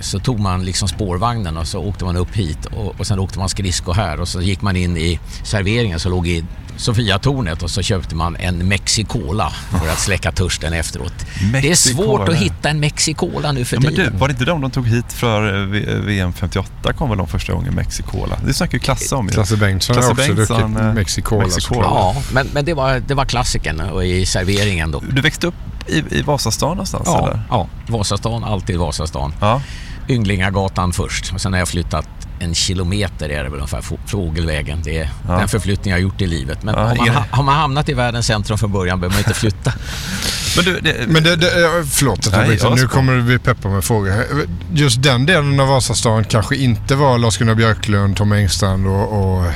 så 0.02 0.20
tog 0.20 0.40
man 0.40 0.66
liksom 0.66 0.88
spårvagnen 0.88 1.58
och 1.58 1.68
så 1.68 1.80
åkte 1.80 2.06
man 2.06 2.16
upp 2.16 2.36
hit 2.36 2.66
och, 2.66 3.00
och 3.00 3.08
sen 3.08 3.20
åkte 3.20 3.40
man 3.40 3.50
skridsko 3.50 3.92
här 3.94 4.20
och 4.20 4.28
så 4.28 4.42
gick 4.42 4.62
man 4.62 4.76
in 4.76 4.98
i 4.98 5.20
serveringen 5.44 6.00
som 6.00 6.12
låg 6.12 6.28
i 6.28 6.44
Sofiatornet 6.78 7.64
och 7.64 7.70
så 7.70 7.82
köpte 7.82 8.16
man 8.16 8.36
en 8.36 8.68
Mexicola 8.68 9.50
för 9.82 9.90
att 9.90 10.00
släcka 10.00 10.32
törsten 10.32 10.74
efteråt. 10.74 11.14
det 11.52 11.58
är 11.58 11.62
Mexicola. 11.62 12.06
svårt 12.08 12.30
att 12.30 12.36
hitta 12.36 12.70
en 12.70 12.80
Mexicola 12.80 13.52
nu 13.52 13.66
för 13.66 13.76
Ja, 13.76 13.80
men 13.82 13.90
du, 13.90 13.96
tiden. 13.96 14.20
var 14.20 14.28
det 14.28 14.32
inte 14.32 14.46
de 14.46 14.62
de 14.62 14.72
tog 14.72 14.88
hit 14.88 15.14
för 15.14 15.64
eh, 15.90 15.96
VM 16.00 16.34
58 16.34 16.94
kom 16.94 17.10
väl 17.10 17.18
de 17.18 17.28
första 17.28 17.54
gången 17.54 17.74
Mexicola? 17.76 18.38
Det 18.46 18.54
snackar 18.54 18.74
ju 18.74 18.80
Klasse 18.80 19.16
om 19.16 19.26
ju. 19.28 19.34
Klasse 19.34 19.58
Bengtsson 19.58 19.96
har 19.96 20.12
också 20.12 20.34
druckit 20.34 20.50
eh, 20.80 20.94
Mexicola, 20.94 21.50
såklart. 21.50 21.84
Ja, 21.86 22.16
men, 22.34 22.48
men 22.54 22.66
det 22.66 22.74
var, 22.74 23.00
det 23.08 23.14
var 23.14 23.26
klassiken 23.26 23.80
och 23.80 24.06
i 24.06 24.26
serveringen 24.26 24.92
då. 24.92 25.04
Du 25.12 25.22
växte 25.22 25.48
upp 25.48 25.56
i, 25.88 26.04
i 26.18 26.22
Vasastan 26.22 26.70
någonstans 26.70 27.04
Ja, 27.06 27.28
eller? 27.28 27.40
ja, 27.50 27.68
Vasastan, 27.88 28.44
alltid 28.44 28.78
Vasastan. 28.80 29.34
Ja. 29.42 29.62
Ynglingagatan 30.10 30.94
först 30.94 31.34
och 31.34 31.42
sen 31.42 31.54
har 31.54 31.60
jag 31.60 31.68
flyttat 31.68 32.08
en 32.40 32.56
kilometer 32.56 33.30
är 33.30 33.44
det 33.44 33.50
väl 33.50 33.54
ungefär, 33.60 33.82
Få- 33.82 33.98
Fågelvägen. 34.06 34.80
Det 34.84 34.98
är 35.00 35.10
Ja. 35.28 35.34
den 35.38 35.48
förflyttning 35.48 35.92
jag 35.92 35.98
har 35.98 36.02
gjort 36.02 36.22
i 36.22 36.28
livet. 36.28 36.64
Men 36.64 36.76
Ja, 36.76 36.82
har, 36.86 36.96
man, 36.96 37.24
har 37.32 37.44
man 37.44 37.56
hamnat 37.56 37.90
i 37.90 37.94
världens 37.94 38.26
centrum 38.28 38.58
från 38.58 38.72
början 38.72 39.00
behöver 39.00 39.16
man 39.16 39.20
inte 39.20 39.34
flytta. 39.34 39.74
Men 40.56 40.66
du, 40.66 40.80
det, 40.80 40.96
Men 41.08 41.24
det, 41.24 41.36
det, 41.36 41.50
förlåt 41.92 42.20
att 42.20 42.34
jag 42.34 42.48
Nej, 42.48 42.58
jag 42.62 42.76
Nu 42.76 42.88
kommer 42.88 43.14
vi 43.14 43.40
peppa 43.40 43.70
med 43.70 43.84
frågor. 43.84 44.14
Just 44.74 45.04
den 45.04 45.26
delen 45.26 45.60
av 45.60 45.68
Vasastan 45.68 46.24
kanske 46.24 46.56
inte 46.56 46.96
var 46.96 47.18
Lars-Gunnar 47.18 47.56
Björklund, 47.56 48.18
Tom 48.18 48.32
Engstrand 48.32 48.88
och, 48.88 49.34
och 49.36 49.46
eh, 49.46 49.52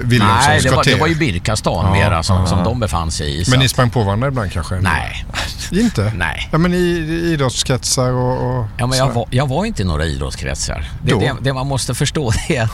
Wilhelmssons 0.00 0.46
Nej, 0.46 0.60
det 0.62 0.70
var, 0.70 0.84
det 0.84 0.94
var 0.94 1.06
ju 1.06 1.14
Birkastan 1.14 1.86
Ja, 1.86 1.92
mera 1.92 2.22
som, 2.22 2.36
ja. 2.36 2.46
som 2.46 2.64
de 2.64 2.80
befann 2.80 3.10
sig 3.10 3.40
i. 3.40 3.44
Men 3.50 3.58
ni 3.58 3.64
att- 3.64 3.70
sprang 3.70 3.90
på 3.90 4.02
varandra 4.02 4.28
ibland 4.28 4.52
kanske? 4.52 4.74
Nej. 4.74 5.24
Inte? 5.70 6.12
Nej. 6.16 6.48
Ja, 6.52 6.58
men 6.58 6.74
i, 6.74 6.76
i 6.76 7.32
idrottskretsar 7.32 8.10
och... 8.12 8.58
och 8.58 8.66
Ja, 8.78 8.86
men 8.86 8.98
jag, 8.98 9.12
var, 9.12 9.26
jag 9.30 9.46
var 9.48 9.64
inte 9.64 9.82
i 9.82 9.84
några 9.84 10.04
idrottskretsar. 10.04 10.90
Det, 11.02 11.14
det, 11.14 11.36
det 11.40 11.52
man 11.52 11.66
måste 11.66 11.94
förstå 11.94 12.32
det 12.48 12.56
är 12.56 12.68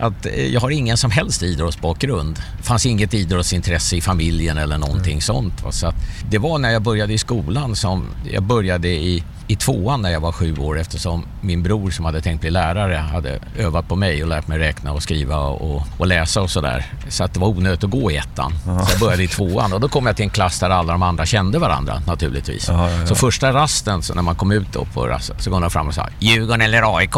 att 0.00 0.26
eh, 0.26 0.46
jag 0.46 0.60
har 0.60 0.70
ingen 0.70 0.96
som 0.96 1.10
helst 1.10 1.42
idrottsbakgrund. 1.42 2.42
Det 2.58 2.62
fanns 2.62 2.86
inget 2.86 3.14
idrottsintresse 3.14 3.96
i 3.96 4.00
familjen 4.00 4.58
eller 4.58 4.78
någonting 4.78 5.22
sånt. 5.22 5.62
va. 5.62 5.72
Så 5.72 5.86
att 5.86 5.94
det 6.30 6.38
var 6.38 6.58
när 6.58 6.70
jag 6.70 6.82
började 6.82 7.09
började 7.10 7.14
i 7.14 7.18
skolan 7.18 7.76
som, 7.76 8.06
jag 8.32 8.42
började 8.42 8.88
i, 8.88 9.24
i 9.48 9.56
tvåan 9.56 10.02
när 10.02 10.10
jag 10.10 10.20
var 10.20 10.32
sju 10.32 10.56
år 10.58 10.78
eftersom 10.78 11.24
min 11.40 11.62
bror 11.62 11.90
som 11.90 12.04
hade 12.04 12.20
tänkt 12.20 12.40
bli 12.40 12.50
lärare 12.50 12.94
hade 12.94 13.40
övat 13.58 13.88
på 13.88 13.96
mig 13.96 14.22
och 14.22 14.28
lärt 14.28 14.48
mig 14.48 14.58
räkna 14.58 14.92
och 14.92 15.02
skriva 15.02 15.36
och, 15.36 15.82
och 15.98 16.06
läsa 16.06 16.42
och 16.42 16.50
sådär. 16.50 16.86
Så 17.08 17.24
att 17.24 17.34
det 17.34 17.40
var 17.40 17.48
onödigt 17.48 17.84
att 17.84 17.90
gå 17.90 18.10
i 18.10 18.16
ettan. 18.16 18.52
Så 18.64 18.92
jag 18.92 19.00
började 19.00 19.22
i 19.22 19.28
tvåan 19.28 19.72
och 19.72 19.80
då 19.80 19.88
kom 19.88 20.06
jag 20.06 20.16
till 20.16 20.24
en 20.24 20.30
klass 20.30 20.60
där 20.60 20.70
alla 20.70 20.92
de 20.92 21.02
andra 21.02 21.26
kände 21.26 21.58
varandra 21.58 22.02
naturligtvis. 22.06 22.68
Ja, 22.68 22.90
ja, 22.90 22.96
ja. 23.00 23.06
Så 23.06 23.14
första 23.14 23.52
rasten, 23.52 24.02
så 24.02 24.14
när 24.14 24.22
man 24.22 24.34
kom 24.36 24.52
ut 24.52 24.72
då 24.72 24.84
på 24.84 25.06
rasten, 25.06 25.36
så 25.38 25.50
går 25.50 25.60
de 25.60 25.70
fram 25.70 25.88
och 25.88 25.94
sa 25.94 26.08
Djurgården 26.18 26.60
eller 26.60 26.96
AIK? 26.96 27.14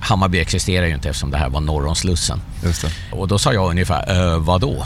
Hammarby 0.00 0.38
existerar 0.38 0.86
ju 0.86 0.94
inte 0.94 1.08
eftersom 1.08 1.30
det 1.30 1.38
här 1.38 1.48
var 1.48 1.60
norr 1.60 1.86
om 1.86 1.94
Slussen. 1.94 2.40
Och 3.12 3.28
då 3.28 3.38
sa 3.38 3.52
jag 3.52 3.70
ungefär, 3.70 4.32
äh, 4.34 4.38
vadå? 4.38 4.84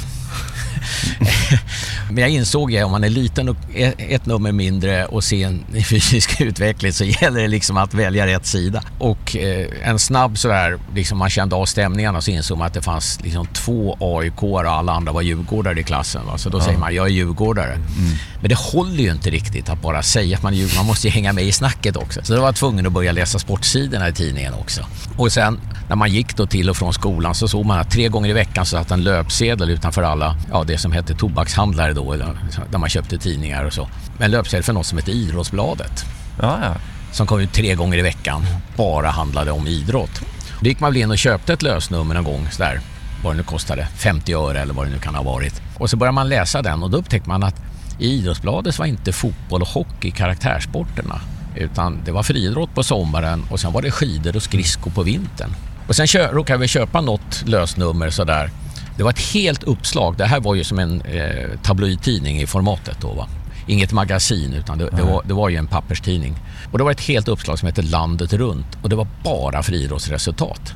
Men 2.10 2.18
jag 2.22 2.30
insåg 2.30 2.70
ju 2.72 2.82
om 2.84 2.90
man 2.90 3.04
är 3.04 3.08
liten 3.08 3.48
och 3.48 3.56
ett 3.98 4.26
nummer 4.26 4.52
mindre 4.52 5.06
och 5.06 5.24
sen 5.24 5.64
i 5.74 5.82
fysisk 5.84 6.40
utveckling 6.40 6.92
så 6.92 7.04
gäller 7.04 7.40
det 7.40 7.48
liksom 7.48 7.76
att 7.76 7.94
välja 7.94 8.26
rätt 8.26 8.46
sida. 8.46 8.82
Och 8.98 9.36
eh, 9.36 9.66
en 9.82 9.98
snabb 9.98 10.38
sådär, 10.38 10.78
liksom 10.94 11.18
man 11.18 11.30
kände 11.30 11.56
av 11.56 11.66
stämningarna 11.66 12.20
så 12.20 12.30
insåg 12.30 12.58
man 12.58 12.66
att 12.66 12.74
det 12.74 12.82
fanns 12.82 13.18
liksom 13.22 13.46
två 13.46 13.96
aik 14.00 14.42
och 14.42 14.60
alla 14.60 14.92
andra 14.92 15.12
var 15.12 15.22
djurgårdare 15.22 15.80
i 15.80 15.82
klassen. 15.82 16.22
Va? 16.26 16.38
Så 16.38 16.48
då 16.48 16.58
Ja. 16.58 16.62
säger 16.64 16.78
man, 16.78 16.94
jag 16.94 17.06
är 17.06 17.10
djurgårdare. 17.10 17.78
Men 18.40 18.48
det 18.48 18.58
håller 18.58 19.02
ju 19.02 19.10
inte 19.12 19.30
riktigt 19.30 19.68
att 19.68 19.82
bara 19.82 20.02
säga 20.02 20.36
att 20.36 20.42
man 20.42 20.52
är 20.52 20.56
djurgårdare. 20.56 20.78
Man 20.78 20.86
måste 20.86 21.06
ju 21.06 21.12
hänga 21.12 21.32
med 21.32 21.44
i 21.44 21.52
snacket 21.52 21.96
också. 21.96 22.20
Så 22.22 22.34
då 22.34 22.40
var 22.40 22.48
jag 22.48 22.56
tvungen 22.56 22.86
att 22.86 22.92
börja 22.92 23.12
läsa 23.12 23.38
sportsidorna 23.38 24.08
i 24.08 24.12
tidningen 24.12 24.54
också. 24.54 24.80
Och 25.16 25.32
sen 25.32 25.60
när 25.88 25.96
man 25.96 26.10
gick 26.12 26.36
då 26.36 26.46
till 26.46 26.70
och 26.70 26.76
från 26.76 26.92
skolan 26.92 27.34
så 27.34 27.48
såg 27.48 27.66
man 27.66 27.78
att 27.78 27.90
tre 27.90 28.08
gånger 28.08 28.28
i 28.30 28.32
veckan 28.32 28.66
så 28.66 28.76
satt 28.76 28.90
en 28.90 29.04
löpsedel 29.04 29.70
utanför 29.70 30.02
alla, 30.02 30.36
ja 30.50 30.64
det 30.68 30.78
som 30.78 30.92
hette 30.92 31.14
tobakshandlare 31.14 31.92
då, 31.92 32.14
där 32.70 32.78
man 32.78 32.88
köpte 32.88 33.18
tidningar 33.18 33.64
och 33.64 33.72
så. 33.72 33.88
En 34.18 34.30
löpsedel 34.30 34.62
för 34.64 34.72
något 34.72 34.86
som 34.86 34.98
hette 34.98 35.10
Idrottsbladet. 35.10 36.04
Ja, 36.40 36.58
ja. 36.62 36.74
Som 37.12 37.26
kom 37.26 37.40
ut 37.40 37.52
tre 37.52 37.74
gånger 37.74 37.98
i 37.98 38.02
veckan, 38.02 38.42
bara 38.76 39.08
handlade 39.10 39.50
om 39.50 39.66
idrott. 39.66 40.20
Då 40.60 40.66
gick 40.68 40.80
man 40.80 40.92
väl 40.92 41.02
in 41.02 41.10
och 41.10 41.18
köpte 41.18 41.52
ett 41.52 41.62
lösnummer 41.62 42.14
någon 42.14 42.24
gång 42.24 42.48
sådär, 42.50 42.80
vad 43.24 43.32
det 43.32 43.36
nu 43.36 43.42
kostade, 43.42 43.86
50 43.96 44.32
öre 44.34 44.60
eller 44.60 44.74
vad 44.74 44.86
det 44.86 44.90
nu 44.92 44.98
kan 44.98 45.14
ha 45.14 45.22
varit. 45.22 45.62
Och 45.78 45.90
så 45.90 45.96
började 45.96 46.14
man 46.14 46.28
läsa 46.28 46.62
den 46.62 46.82
och 46.82 46.90
då 46.90 46.98
upptäckte 46.98 47.28
man 47.28 47.42
att 47.42 47.54
i 47.98 48.08
Idrottsbladet 48.12 48.78
var 48.78 48.86
inte 48.86 49.12
fotboll 49.12 49.62
och 49.62 49.68
hockey 49.68 50.10
karaktärsporterna. 50.10 51.20
Utan 51.56 51.98
det 52.04 52.12
var 52.12 52.22
friidrott 52.22 52.74
på 52.74 52.82
sommaren 52.82 53.44
och 53.50 53.60
sen 53.60 53.72
var 53.72 53.82
det 53.82 53.90
skidor 53.90 54.36
och 54.36 54.42
skridskor 54.42 54.90
på 54.90 55.02
vintern. 55.02 55.50
Och 55.88 55.96
sen 55.96 56.06
kö- 56.06 56.32
råkade 56.32 56.58
vi 56.58 56.68
köpa 56.68 57.00
något 57.00 57.42
lösnummer 57.46 58.10
sådär. 58.10 58.50
Det 58.98 59.04
var 59.04 59.10
ett 59.10 59.32
helt 59.34 59.62
uppslag. 59.62 60.14
Det 60.16 60.24
här 60.26 60.40
var 60.40 60.54
ju 60.54 60.64
som 60.64 60.78
en 60.78 61.00
eh, 61.00 61.58
tabloidtidning 61.62 62.40
i 62.40 62.46
formatet 62.46 62.96
då 63.00 63.08
va. 63.12 63.26
Inget 63.66 63.92
magasin 63.92 64.54
utan 64.54 64.78
det, 64.78 64.88
det, 64.90 65.02
var, 65.02 65.22
det 65.24 65.34
var 65.34 65.48
ju 65.48 65.56
en 65.56 65.66
papperstidning. 65.66 66.34
Och 66.72 66.78
det 66.78 66.84
var 66.84 66.90
ett 66.90 67.00
helt 67.00 67.28
uppslag 67.28 67.58
som 67.58 67.66
hette 67.66 67.82
Landet 67.82 68.32
runt 68.32 68.66
och 68.82 68.88
det 68.88 68.96
var 68.96 69.06
bara 69.24 69.62
friidrottsresultat. 69.62 70.72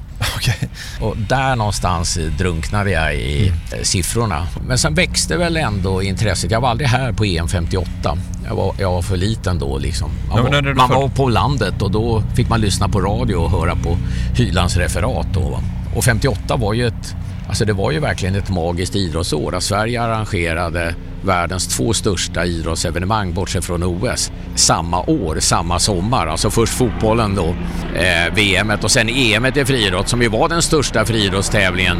Och 1.00 1.16
där 1.16 1.56
någonstans 1.56 2.18
drunknade 2.38 2.90
jag 2.90 3.14
i 3.16 3.48
eh, 3.48 3.82
siffrorna. 3.82 4.46
Men 4.66 4.78
sen 4.78 4.94
växte 4.94 5.36
väl 5.36 5.56
ändå 5.56 6.02
intresset. 6.02 6.50
Jag 6.50 6.60
var 6.60 6.68
aldrig 6.68 6.88
här 6.88 7.12
på 7.12 7.24
EM 7.24 7.48
58. 7.48 8.18
Jag 8.48 8.54
var, 8.56 8.74
jag 8.78 8.90
var 8.92 9.02
för 9.02 9.16
liten 9.16 9.58
då 9.58 9.78
liksom. 9.78 10.10
Man, 10.28 10.42
var, 10.44 10.74
man 10.74 10.88
för- 10.88 10.94
var 10.96 11.08
på 11.08 11.28
landet 11.28 11.82
och 11.82 11.90
då 11.90 12.22
fick 12.36 12.48
man 12.48 12.60
lyssna 12.60 12.88
på 12.88 13.00
radio 13.00 13.34
och 13.36 13.50
höra 13.50 13.76
på 13.76 13.96
Hylands 14.34 14.76
referat 14.76 15.26
då. 15.34 15.40
va. 15.40 15.60
Och 15.96 16.04
58 16.04 16.56
var 16.56 16.72
ju 16.74 16.86
ett 16.86 17.14
Alltså 17.49 17.64
det 17.64 17.72
var 17.72 17.90
ju 17.90 18.00
verkligen 18.00 18.34
ett 18.34 18.50
magiskt 18.50 18.96
idrottsår. 18.96 19.54
Att 19.54 19.62
Sverige 19.62 20.02
arrangerade 20.02 20.94
världens 21.25 21.76
två 21.76 21.92
största 21.92 22.44
idrottsevenemang 22.44 23.32
bortsett 23.32 23.64
från 23.64 23.82
OS 23.82 24.32
samma 24.54 25.00
år, 25.00 25.37
samma 25.40 25.78
sommar. 25.78 26.26
Alltså 26.26 26.50
först 26.50 26.75
fotbollen 26.75 27.34
då, 27.34 27.54
eh, 27.99 28.34
VM 28.34 28.72
och 28.82 28.90
sen 28.90 29.08
EM 29.08 29.46
i 29.46 29.64
friidrott 29.64 30.08
som 30.08 30.22
ju 30.22 30.28
var 30.28 30.48
den 30.48 30.62
största 30.62 31.05
friidrottstävlingen 31.05 31.96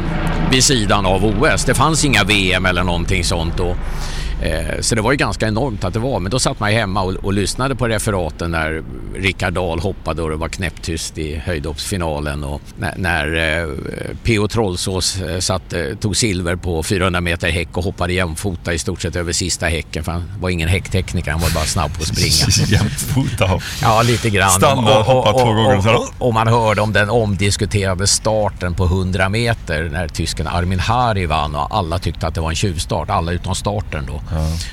vid 0.51 0.63
sidan 0.63 1.05
av 1.05 1.25
OS. 1.25 1.65
Det 1.65 1.73
fanns 1.73 2.05
inga 2.05 2.23
VM 2.23 2.65
eller 2.65 2.83
någonting 2.83 3.23
sånt 3.23 3.57
då. 3.57 3.75
Eh, 4.43 4.79
Så 4.81 4.95
det 4.95 5.01
var 5.01 5.11
ju 5.11 5.17
ganska 5.17 5.47
enormt 5.47 5.83
att 5.83 5.93
det 5.93 5.99
var. 5.99 6.19
Men 6.19 6.31
då 6.31 6.39
satt 6.39 6.59
man 6.59 6.71
ju 6.71 6.77
hemma 6.77 7.01
och, 7.01 7.13
och 7.13 7.33
lyssnade 7.33 7.75
på 7.75 7.87
referaten 7.87 8.51
när 8.51 8.83
Rickard 9.15 9.53
Dahl 9.53 9.79
hoppade 9.79 10.21
och 10.21 10.29
det 10.29 10.35
var 10.35 10.47
knäpptyst 10.47 11.17
i 11.17 11.35
höjdhoppsfinalen 11.35 12.43
och 12.43 12.61
när, 12.77 12.93
när 12.97 13.59
eh, 13.61 13.67
P.O. 14.23 14.47
Trollsås 14.47 15.21
eh, 15.21 15.39
satt, 15.39 15.73
tog 15.99 16.17
silver 16.17 16.55
på 16.55 16.83
400 16.83 17.21
meter 17.21 17.49
häck 17.51 17.77
och 17.77 17.83
hoppade 17.83 18.13
jämfota 18.13 18.73
i 18.73 18.79
stort 18.79 19.01
sett 19.01 19.15
över 19.15 19.33
sista 19.33 19.65
häcken 19.65 20.03
för 20.03 20.11
han 20.11 20.23
var 20.39 20.49
ingen 20.49 20.69
häcktekniker, 20.69 21.31
han 21.31 21.41
var 21.41 21.49
bara 21.49 21.65
snabb 21.65 21.93
på 21.97 22.01
att 22.01 22.07
springa. 22.07 22.69
Jämfota. 22.79 23.61
Ja, 23.81 24.01
lite 24.01 24.29
grann. 24.29 24.49
Hoppa 25.03 25.31
två 25.31 25.53
gånger 25.53 25.95
och, 25.95 26.01
och, 26.19 26.27
och 26.27 26.33
man 26.33 26.47
hörde 26.47 26.81
om 26.81 26.93
den 26.93 27.09
omdiskuterade 27.09 28.07
starten 28.07 28.73
på 28.73 28.83
100 28.85 29.29
meter 29.29 29.89
när 29.91 30.07
tysken 30.07 30.47
Armin 30.47 30.79
Hari 30.79 31.25
vann 31.25 31.55
och 31.55 31.75
alla 31.77 31.99
tyckte 31.99 32.27
att 32.27 32.35
det 32.35 32.41
var 32.41 32.49
en 32.49 32.55
tjuvstart, 32.55 33.09
alla 33.09 33.31
utom 33.31 33.55
starten 33.55 34.03
då. 34.07 34.21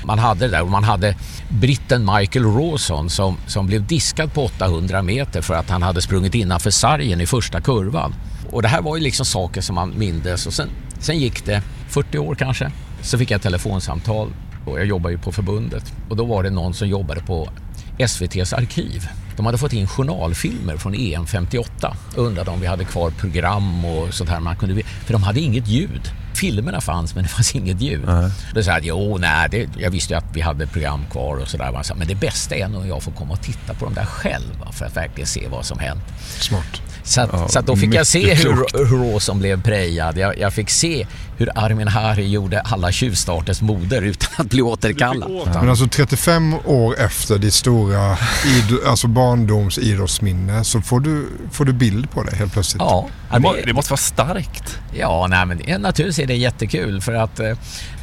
Man 0.03 0.19
hade 0.19 0.39
det 0.39 0.51
där 0.51 0.61
och 0.61 0.71
man 0.71 0.83
hade 0.83 1.15
britten 1.49 2.05
Michael 2.15 2.45
Rawson 2.45 3.09
som, 3.09 3.37
som 3.47 3.67
blev 3.67 3.87
diskad 3.87 4.33
på 4.33 4.45
800 4.45 5.01
meter 5.01 5.41
för 5.41 5.53
att 5.53 5.69
han 5.69 5.81
hade 5.81 6.01
sprungit 6.01 6.35
innanför 6.35 6.71
sargen 6.71 7.21
i 7.21 7.25
första 7.25 7.61
kurvan. 7.61 8.15
Och 8.51 8.61
det 8.61 8.67
här 8.67 8.81
var 8.81 8.97
ju 8.97 9.03
liksom 9.03 9.25
saker 9.25 9.61
som 9.61 9.75
man 9.75 9.93
mindes 9.97 10.47
och 10.47 10.53
sen, 10.53 10.69
sen 10.99 11.19
gick 11.19 11.45
det 11.45 11.61
40 11.89 12.17
år 12.17 12.35
kanske. 12.35 12.71
Så 13.01 13.17
fick 13.17 13.31
jag 13.31 13.35
ett 13.35 13.43
telefonsamtal 13.43 14.33
och 14.65 14.79
jag 14.79 14.85
jobbar 14.85 15.09
ju 15.09 15.17
på 15.17 15.31
förbundet 15.31 15.93
och 16.09 16.15
då 16.15 16.25
var 16.25 16.43
det 16.43 16.49
någon 16.49 16.73
som 16.73 16.87
jobbade 16.87 17.21
på 17.21 17.49
SVTs 17.97 18.53
arkiv. 18.53 19.09
De 19.35 19.45
hade 19.45 19.57
fått 19.57 19.73
in 19.73 19.87
journalfilmer 19.87 20.77
från 20.77 20.93
EM 20.95 21.25
58. 21.25 21.97
och 22.15 22.25
Undrade 22.25 22.51
om 22.51 22.61
vi 22.61 22.67
hade 22.67 22.85
kvar 22.85 23.09
program 23.09 23.85
och 23.85 24.13
sånt 24.13 24.29
här. 24.29 24.39
Man 24.39 24.55
kunde, 24.55 24.83
för 24.83 25.13
de 25.13 25.23
hade 25.23 25.39
inget 25.39 25.67
ljud. 25.67 26.01
Filmerna 26.41 26.81
fanns 26.81 27.15
men 27.15 27.23
det 27.23 27.29
fanns 27.29 27.55
inget 27.55 27.81
ljud. 27.81 28.05
Då 28.53 28.63
sa 28.63 28.71
jag 28.71 28.77
att 28.77 28.85
jo, 28.85 29.17
nej, 29.17 29.47
det, 29.51 29.69
jag 29.77 29.91
visste 29.91 30.13
ju 30.13 30.17
att 30.17 30.25
vi 30.33 30.41
hade 30.41 30.67
program 30.67 31.05
kvar 31.11 31.37
och 31.37 31.47
sådär. 31.47 31.95
Men 31.95 32.07
det 32.07 32.15
bästa 32.15 32.55
är 32.55 32.67
nog 32.67 32.87
jag 32.87 33.03
får 33.03 33.11
komma 33.11 33.33
och 33.33 33.41
titta 33.41 33.73
på 33.73 33.85
dem 33.85 33.93
där 33.93 34.05
själv 34.05 34.71
för 34.71 34.85
att 34.85 34.97
verkligen 34.97 35.27
se 35.27 35.47
vad 35.47 35.65
som 35.65 35.79
hänt. 35.79 36.03
Smart. 36.39 36.81
Så, 37.03 37.21
att, 37.21 37.29
Ja, 37.33 37.47
så 37.47 37.59
att 37.59 37.65
då 37.65 37.75
fick 37.75 37.93
jag 37.93 38.07
se 38.07 38.33
hur, 38.33 38.85
hur 38.85 39.13
Rawson 39.13 39.39
blev 39.39 39.61
prejad. 39.61 40.17
Jag, 40.17 40.39
jag 40.39 40.53
fick 40.53 40.69
se 40.69 41.07
hur 41.41 41.49
Armin 41.55 41.87
Hari 41.87 42.27
gjorde 42.27 42.59
alla 42.61 42.91
tjuvstarters 42.91 43.61
moder 43.61 44.01
utan 44.01 44.29
att 44.37 44.49
bli 44.49 44.61
återkallad. 44.61 45.31
Men 45.45 45.69
alltså 45.69 45.87
35 45.87 46.53
år 46.65 46.99
efter 46.99 47.37
ditt 47.37 47.53
stora 47.53 48.15
id- 48.45 48.87
alltså 48.87 49.07
barndoms 49.07 49.77
idrottsminne 49.77 50.63
så 50.63 50.81
får 50.81 50.99
du, 50.99 51.27
får 51.51 51.65
du 51.65 51.73
bild 51.73 52.11
på 52.11 52.23
det 52.23 52.35
helt 52.35 52.53
plötsligt. 52.53 52.81
Ja, 52.81 53.07
Det, 53.33 53.39
må, 53.39 53.55
det 53.65 53.73
måste 53.73 53.91
vara 53.91 53.97
starkt. 53.97 54.79
Ja, 54.93 55.27
nej, 55.29 55.45
men 55.45 55.57
det- 55.57 55.77
naturligtvis 55.77 56.23
är 56.23 56.27
det 56.27 56.35
jättekul 56.35 57.01
för 57.01 57.13
att 57.13 57.39
eh, 57.39 57.53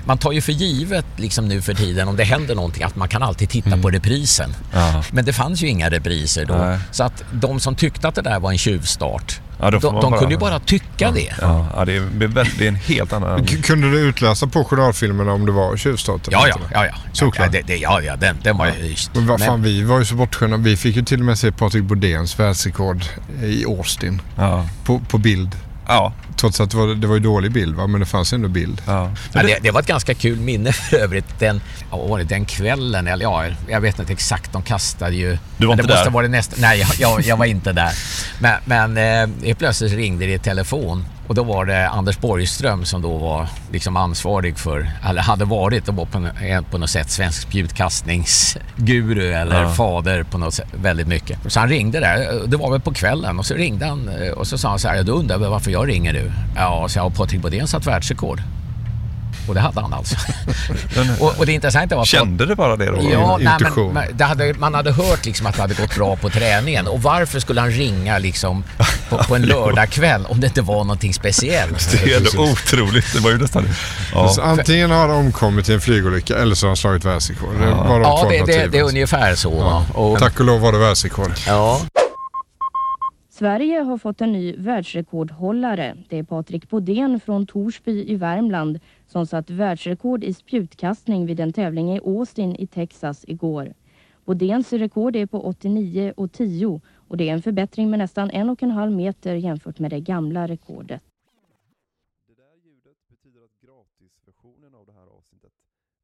man 0.05 0.19
tar 0.19 0.33
ju 0.33 0.41
för 0.41 0.53
givet 0.53 1.07
liksom 1.17 1.49
nu 1.49 1.63
för 1.63 1.75
tiden 1.75 2.09
om 2.09 2.17
det 2.17 2.25
händer 2.25 2.55
någonting 2.55 2.83
att 2.83 2.97
man 2.97 3.09
kan 3.09 3.23
alltid 3.23 3.49
titta 3.49 3.77
på 3.79 3.91
reprisen. 3.91 4.55
Ja. 4.73 5.03
Men 5.13 5.25
det 5.25 5.33
fanns 5.33 5.63
ju 5.63 5.69
inga 5.69 5.91
repriser 5.91 6.45
då. 6.45 6.55
Nej. 6.55 6.79
Så 6.91 7.05
att 7.05 7.25
de 7.33 7.61
som 7.61 7.75
tyckte 7.75 8.09
att 8.09 8.15
det 8.15 8.23
där 8.23 8.41
var 8.41 8.53
en 8.53 8.59
tjuvstart, 8.59 9.41
Ja, 9.61 9.71
de, 9.71 9.81
de 9.81 9.93
bara- 10.11 10.19
kunde 10.19 10.35
ju 10.35 10.39
bara 10.39 10.59
tycka 10.61 11.11
det. 11.11 11.35
Ja, 11.41 11.67
ja 11.77 11.85
det, 11.85 11.97
är, 11.97 12.59
det 12.59 12.65
är 12.65 12.69
en 12.69 12.75
helt 12.75 13.13
annan... 13.13 13.47
Kunde 13.47 13.91
du 13.91 13.99
utläsa 13.99 14.47
på 14.47 14.65
journalfilmerna 14.65 15.33
om 15.33 15.47
det 15.47 15.53
var 15.53 15.77
tjuvstart? 15.77 16.29
eller 16.29 16.39
Ja, 16.39 16.49
ja, 16.49 16.57
ja. 16.73 16.87
ja. 16.87 16.95
Såklart. 17.13 17.55
Ja, 17.55 17.61
det, 17.61 17.67
det, 17.67 17.77
ja, 17.77 18.01
ja 18.03 18.17
den, 18.17 18.37
den 18.43 18.57
var 18.59 18.67
ju... 18.67 18.95
Men 19.15 19.27
vad 19.27 19.41
fan, 19.43 19.63
vi 19.63 19.83
var 19.83 19.99
ju 19.99 20.05
så 20.05 20.15
bortskämda. 20.15 20.57
Vi 20.57 20.77
fick 20.77 20.97
ju 20.97 21.03
till 21.03 21.19
och 21.21 21.27
med 21.27 21.39
se 21.39 21.53
Patrik 21.53 21.85
Bodéns 21.85 22.39
världsrekord 22.41 23.05
i 23.43 23.65
Austin. 23.65 24.23
På, 24.85 24.99
på 24.99 25.19
bild. 25.19 25.57
Ja. 25.89 26.13
Trots 26.37 26.61
att 26.61 26.71
det 26.71 26.77
var, 26.77 26.87
det 26.95 27.07
var 27.07 27.15
ju 27.15 27.21
dålig 27.21 27.53
bild 27.53 27.77
va, 27.77 27.87
men 27.87 28.01
det 28.01 28.07
fanns 28.07 28.33
ändå 28.33 28.49
bild. 28.49 28.83
Ja, 28.87 29.11
det, 29.33 29.59
det 29.63 29.71
var 29.71 29.81
ett 29.81 29.87
ganska 29.87 30.15
kul 30.15 30.41
minne 30.41 30.73
för 30.73 30.97
övrigt. 30.97 31.39
Den, 31.39 31.61
ja, 31.91 32.19
den 32.25 32.45
kvällen, 32.45 33.07
eller 33.07 33.23
ja, 33.23 33.45
jag 33.69 33.81
vet 33.81 33.99
inte 33.99 34.13
exakt, 34.13 34.53
de 34.53 34.63
kastade 34.63 35.17
ju... 35.17 35.39
Du 35.57 35.67
var 35.67 35.75
inte 35.75 35.87
det 35.87 35.93
måste 35.93 36.05
där? 36.05 36.11
varit 36.11 36.31
nästa, 36.31 36.57
Nej, 36.59 36.79
jag, 36.79 36.89
jag, 36.99 37.23
jag 37.27 37.37
var 37.37 37.47
inte 37.47 37.73
där. 37.73 37.93
Men, 38.39 38.95
men 38.95 39.33
eh, 39.43 39.57
plötsligt 39.57 39.93
ringde 39.93 40.27
det 40.27 40.33
i 40.33 40.39
telefon 40.39 41.05
och 41.29 41.35
då 41.35 41.43
var 41.43 41.65
det 41.65 41.89
Anders 41.89 42.19
Borgström 42.19 42.85
som 42.85 43.03
då 43.03 43.17
var 43.19 43.49
liksom 43.73 43.97
ansvarig 43.97 44.59
för, 44.59 44.91
eller 45.09 45.23
hade 45.23 45.45
varit 45.45 45.89
och 45.89 45.95
var 45.95 46.05
på, 46.05 46.29
på 46.71 46.79
något 46.79 46.91
sätt 46.91 47.11
svensk 47.11 47.43
spjutkastningsguru 47.43 49.33
eller 49.33 49.63
Ja. 49.63 49.69
fader 49.71 50.23
på 50.23 50.39
något 50.39 50.55
sätt, 50.55 50.67
väldigt 50.83 51.07
mycket. 51.09 51.39
Så 51.53 51.61
han 51.61 51.69
ringde 51.69 52.01
där, 52.01 52.47
det 52.47 52.57
var 52.57 52.71
väl 52.71 52.81
på 52.81 52.93
kvällen 52.93 53.39
och 53.39 53.47
så 53.47 53.55
ringde 53.55 53.87
han 53.87 54.09
eh, 54.09 54.31
och 54.33 54.47
så 54.47 54.59
sa 54.59 54.69
han 54.69 54.79
så 54.79 54.89
här, 54.89 54.97
ja, 54.97 55.03
du 55.03 55.13
undrar 55.13 55.39
varför 55.39 55.71
jag 55.71 55.89
ringer 55.89 56.13
nu? 56.13 56.33
Ja, 56.57 56.87
så 56.89 56.99
jag 56.99 57.03
har 57.03 57.11
Patrik 57.11 57.43
Bodén 57.43 57.67
satt 57.67 57.87
världsrekord. 57.87 58.43
Och 59.49 59.55
det 59.55 59.61
hade 59.61 59.81
han 59.81 59.93
alltså. 59.93 60.17
och, 61.21 61.39
och 61.39 61.47
det 61.47 61.53
intressanta 61.53 61.95
var... 61.95 62.03
att- 62.03 62.09
Kände 62.09 62.47
du 62.47 62.55
bara 62.55 62.77
det 62.77 62.87
då? 62.87 62.99
Ja, 63.13 63.37
nej, 63.37 63.45
men, 63.45 63.53
Intuition. 63.53 63.93
men 63.95 64.05
det 64.17 64.25
hade, 64.25 64.55
man 64.55 64.75
hade 64.75 64.93
hört 64.93 65.25
liksom 65.27 65.47
att 65.47 65.55
det 65.57 65.61
hade 65.63 65.75
gått 65.75 65.95
bra 65.95 66.17
på 66.17 66.31
träningen. 66.31 66.87
Och 66.87 67.03
varför 67.03 67.41
skulle 67.41 67.61
han 67.61 67.71
ringa 67.71 68.19
liksom 68.19 68.65
på, 69.09 69.19
på 69.19 69.37
en 69.37 69.43
lördagkväll 69.47 70.27
om 70.27 70.41
det 70.41 70.47
inte 70.47 70.63
var 70.63 70.85
någonting 70.85 71.15
speciellt? 71.15 71.91
Det 72.05 72.13
är 72.13 72.17
ändå 72.17 72.53
otroligt. 72.53 73.13
Det 73.13 73.19
var 73.21 73.31
ju 73.31 73.39
nästan... 73.39 73.69
Ja. 74.15 74.29
Så 74.29 74.43
antingen 74.43 74.91
har 74.91 74.99
han 74.99 75.11
omkommit 75.11 75.69
i 75.69 75.75
en 75.75 75.81
flygolycka 75.81 76.37
eller 76.39 76.55
så 76.55 76.67
har 76.67 76.69
han 76.69 76.77
slagit 76.77 77.05
världsrekord. 77.05 77.55
Det 77.61 77.67
var 77.67 78.01
de 78.01 78.03
Ja, 78.03 78.27
det, 78.31 78.53
det, 78.53 78.67
det 78.67 78.79
är 78.79 78.83
ungefär 78.83 79.35
så. 79.35 79.51
va? 79.51 79.85
Och, 79.95 80.19
Tack 80.19 80.41
och 80.41 80.47
lov 80.47 80.61
var 80.61 80.73
det 80.73 80.79
världsrekord. 80.79 81.33
Ja. 81.47 81.81
Sverige 83.39 83.81
har 83.81 83.99
fått 83.99 84.21
en 84.21 84.33
ny 84.33 84.57
världsrekordhållare. 84.57 85.97
Det 86.09 86.19
är 86.19 86.23
Patrik 86.23 86.71
Bodén 86.71 87.21
från 87.21 87.47
Torsby 87.47 88.13
i 88.13 88.17
Värmland 88.17 88.81
som 89.07 89.27
satt 89.27 89.51
världsrekord 89.51 90.25
i 90.25 90.35
spjutkastning 90.35 91.27
vid 91.27 91.41
en 91.41 91.53
tävling 91.53 91.97
i 91.97 91.99
Austin 91.99 92.57
i 92.57 92.67
Texas 92.67 93.25
igår. 93.29 93.75
Bodéns 94.25 94.73
rekord 94.73 95.17
är 95.17 95.27
på 95.27 95.41
89 95.41 96.15
och 96.17 96.33
10 96.33 96.81
och 97.09 97.17
det 97.17 97.29
är 97.29 97.33
en 97.33 97.43
förbättring 97.43 97.91
med 97.91 97.99
nästan 97.99 98.31
en 98.31 98.51
och 98.51 98.63
en 98.63 98.71
halv 98.71 98.93
meter 98.93 99.35
jämfört 99.35 99.79
med 99.79 99.91
det 99.91 100.01
gamla 100.01 100.49
rekordet. 100.49 101.03
Det 102.27 102.35
där 102.35 102.57
ljudet 102.65 103.09
betyder 103.09 103.45
att 103.45 103.61
Gratisversionen 103.61 104.75
av 104.75 104.87
det 104.87 104.93
här 104.93 105.07
avsnittet 105.19 105.53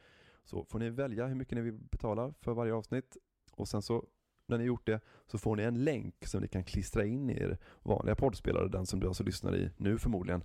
Så 0.43 0.65
får 0.65 0.79
ni 0.79 0.89
välja 0.89 1.27
hur 1.27 1.35
mycket 1.35 1.55
ni 1.55 1.61
vill 1.61 1.73
betala 1.73 2.33
för 2.41 2.53
varje 2.53 2.73
avsnitt. 2.73 3.17
Och 3.51 3.67
sen 3.67 3.81
så 3.81 4.05
när 4.47 4.57
ni 4.57 4.63
gjort 4.63 4.85
det 4.85 4.99
så 5.27 5.37
får 5.37 5.55
ni 5.55 5.63
en 5.63 5.83
länk 5.83 6.25
som 6.25 6.41
ni 6.41 6.47
kan 6.47 6.63
klistra 6.63 7.05
in 7.05 7.29
i 7.29 7.33
er 7.33 7.57
vanliga 7.83 8.15
poddspelare, 8.15 8.67
den 8.67 8.85
som 8.85 8.99
du 8.99 9.07
alltså 9.07 9.23
lyssnar 9.23 9.55
i 9.55 9.69
nu 9.77 9.97
förmodligen. 9.97 10.43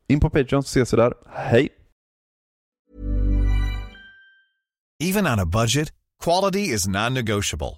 In 0.07 0.19
på 0.19 0.29
Patreon 0.29 0.63
så 0.63 0.67
ses 0.67 0.93
vi 0.93 0.97
där. 0.97 1.13
Hej! 1.29 1.69
Even 5.03 5.27
on 5.27 5.39
a 5.39 5.45
budget, 5.45 5.93
quality 6.23 6.59
is 6.59 6.87
non-negotiable. 6.87 7.77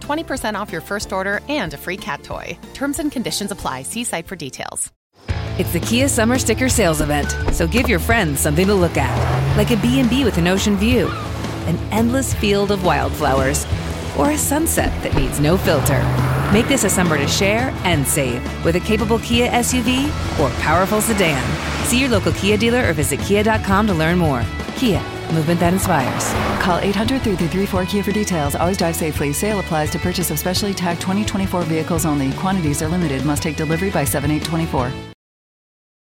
20% 0.00 0.54
off 0.54 0.72
your 0.72 0.80
first 0.80 1.12
order 1.12 1.40
and 1.48 1.74
a 1.74 1.76
free 1.76 1.96
cat 1.96 2.22
toy. 2.22 2.56
Terms 2.74 2.98
and 2.98 3.10
conditions 3.10 3.50
apply. 3.50 3.82
See 3.82 4.04
site 4.04 4.26
for 4.26 4.36
details. 4.36 4.92
It's 5.58 5.72
the 5.74 5.80
Kia 5.80 6.08
Summer 6.08 6.38
Sticker 6.38 6.70
Sales 6.70 7.02
Event, 7.02 7.30
so 7.52 7.66
give 7.66 7.86
your 7.86 7.98
friends 7.98 8.40
something 8.40 8.66
to 8.66 8.74
look 8.74 8.96
at, 8.96 9.56
like 9.58 9.70
a 9.70 9.76
B&B 9.76 10.24
with 10.24 10.38
an 10.38 10.48
ocean 10.48 10.76
view, 10.76 11.08
an 11.66 11.76
endless 11.92 12.32
field 12.32 12.70
of 12.70 12.82
wildflowers, 12.82 13.66
or 14.16 14.30
a 14.30 14.38
sunset 14.38 14.90
that 15.02 15.14
needs 15.14 15.38
no 15.38 15.58
filter. 15.58 16.02
Make 16.50 16.66
this 16.66 16.84
a 16.84 16.88
summer 16.88 17.18
to 17.18 17.28
share 17.28 17.74
and 17.84 18.06
save 18.06 18.42
with 18.64 18.76
a 18.76 18.80
capable 18.80 19.18
Kia 19.18 19.50
SUV 19.50 20.06
or 20.40 20.48
powerful 20.62 21.02
sedan. 21.02 21.44
See 21.84 22.00
your 22.00 22.08
local 22.08 22.32
Kia 22.32 22.56
dealer 22.56 22.88
or 22.88 22.94
visit 22.94 23.20
kia.com 23.20 23.86
to 23.86 23.92
learn 23.92 24.16
more. 24.16 24.42
Kia, 24.76 25.02
movement 25.32 25.60
that 25.60 25.72
inspires. 25.72 26.24
Call 26.62 26.78
800 26.78 27.22
334 27.22 27.86
Kia 27.86 28.02
for 28.02 28.12
details. 28.12 28.54
Always 28.54 28.76
drive 28.76 28.96
safely. 28.96 29.32
Sale 29.32 29.60
applies 29.60 29.90
to 29.90 29.98
purchase 29.98 30.30
of 30.30 30.38
specially 30.38 30.74
tagged 30.74 31.00
2024 31.00 31.62
vehicles 31.62 32.06
only. 32.06 32.32
Quantities 32.32 32.82
are 32.82 32.88
limited. 32.88 33.24
Must 33.24 33.42
take 33.42 33.56
delivery 33.56 33.90
by 33.90 34.04
7824. 34.04 35.09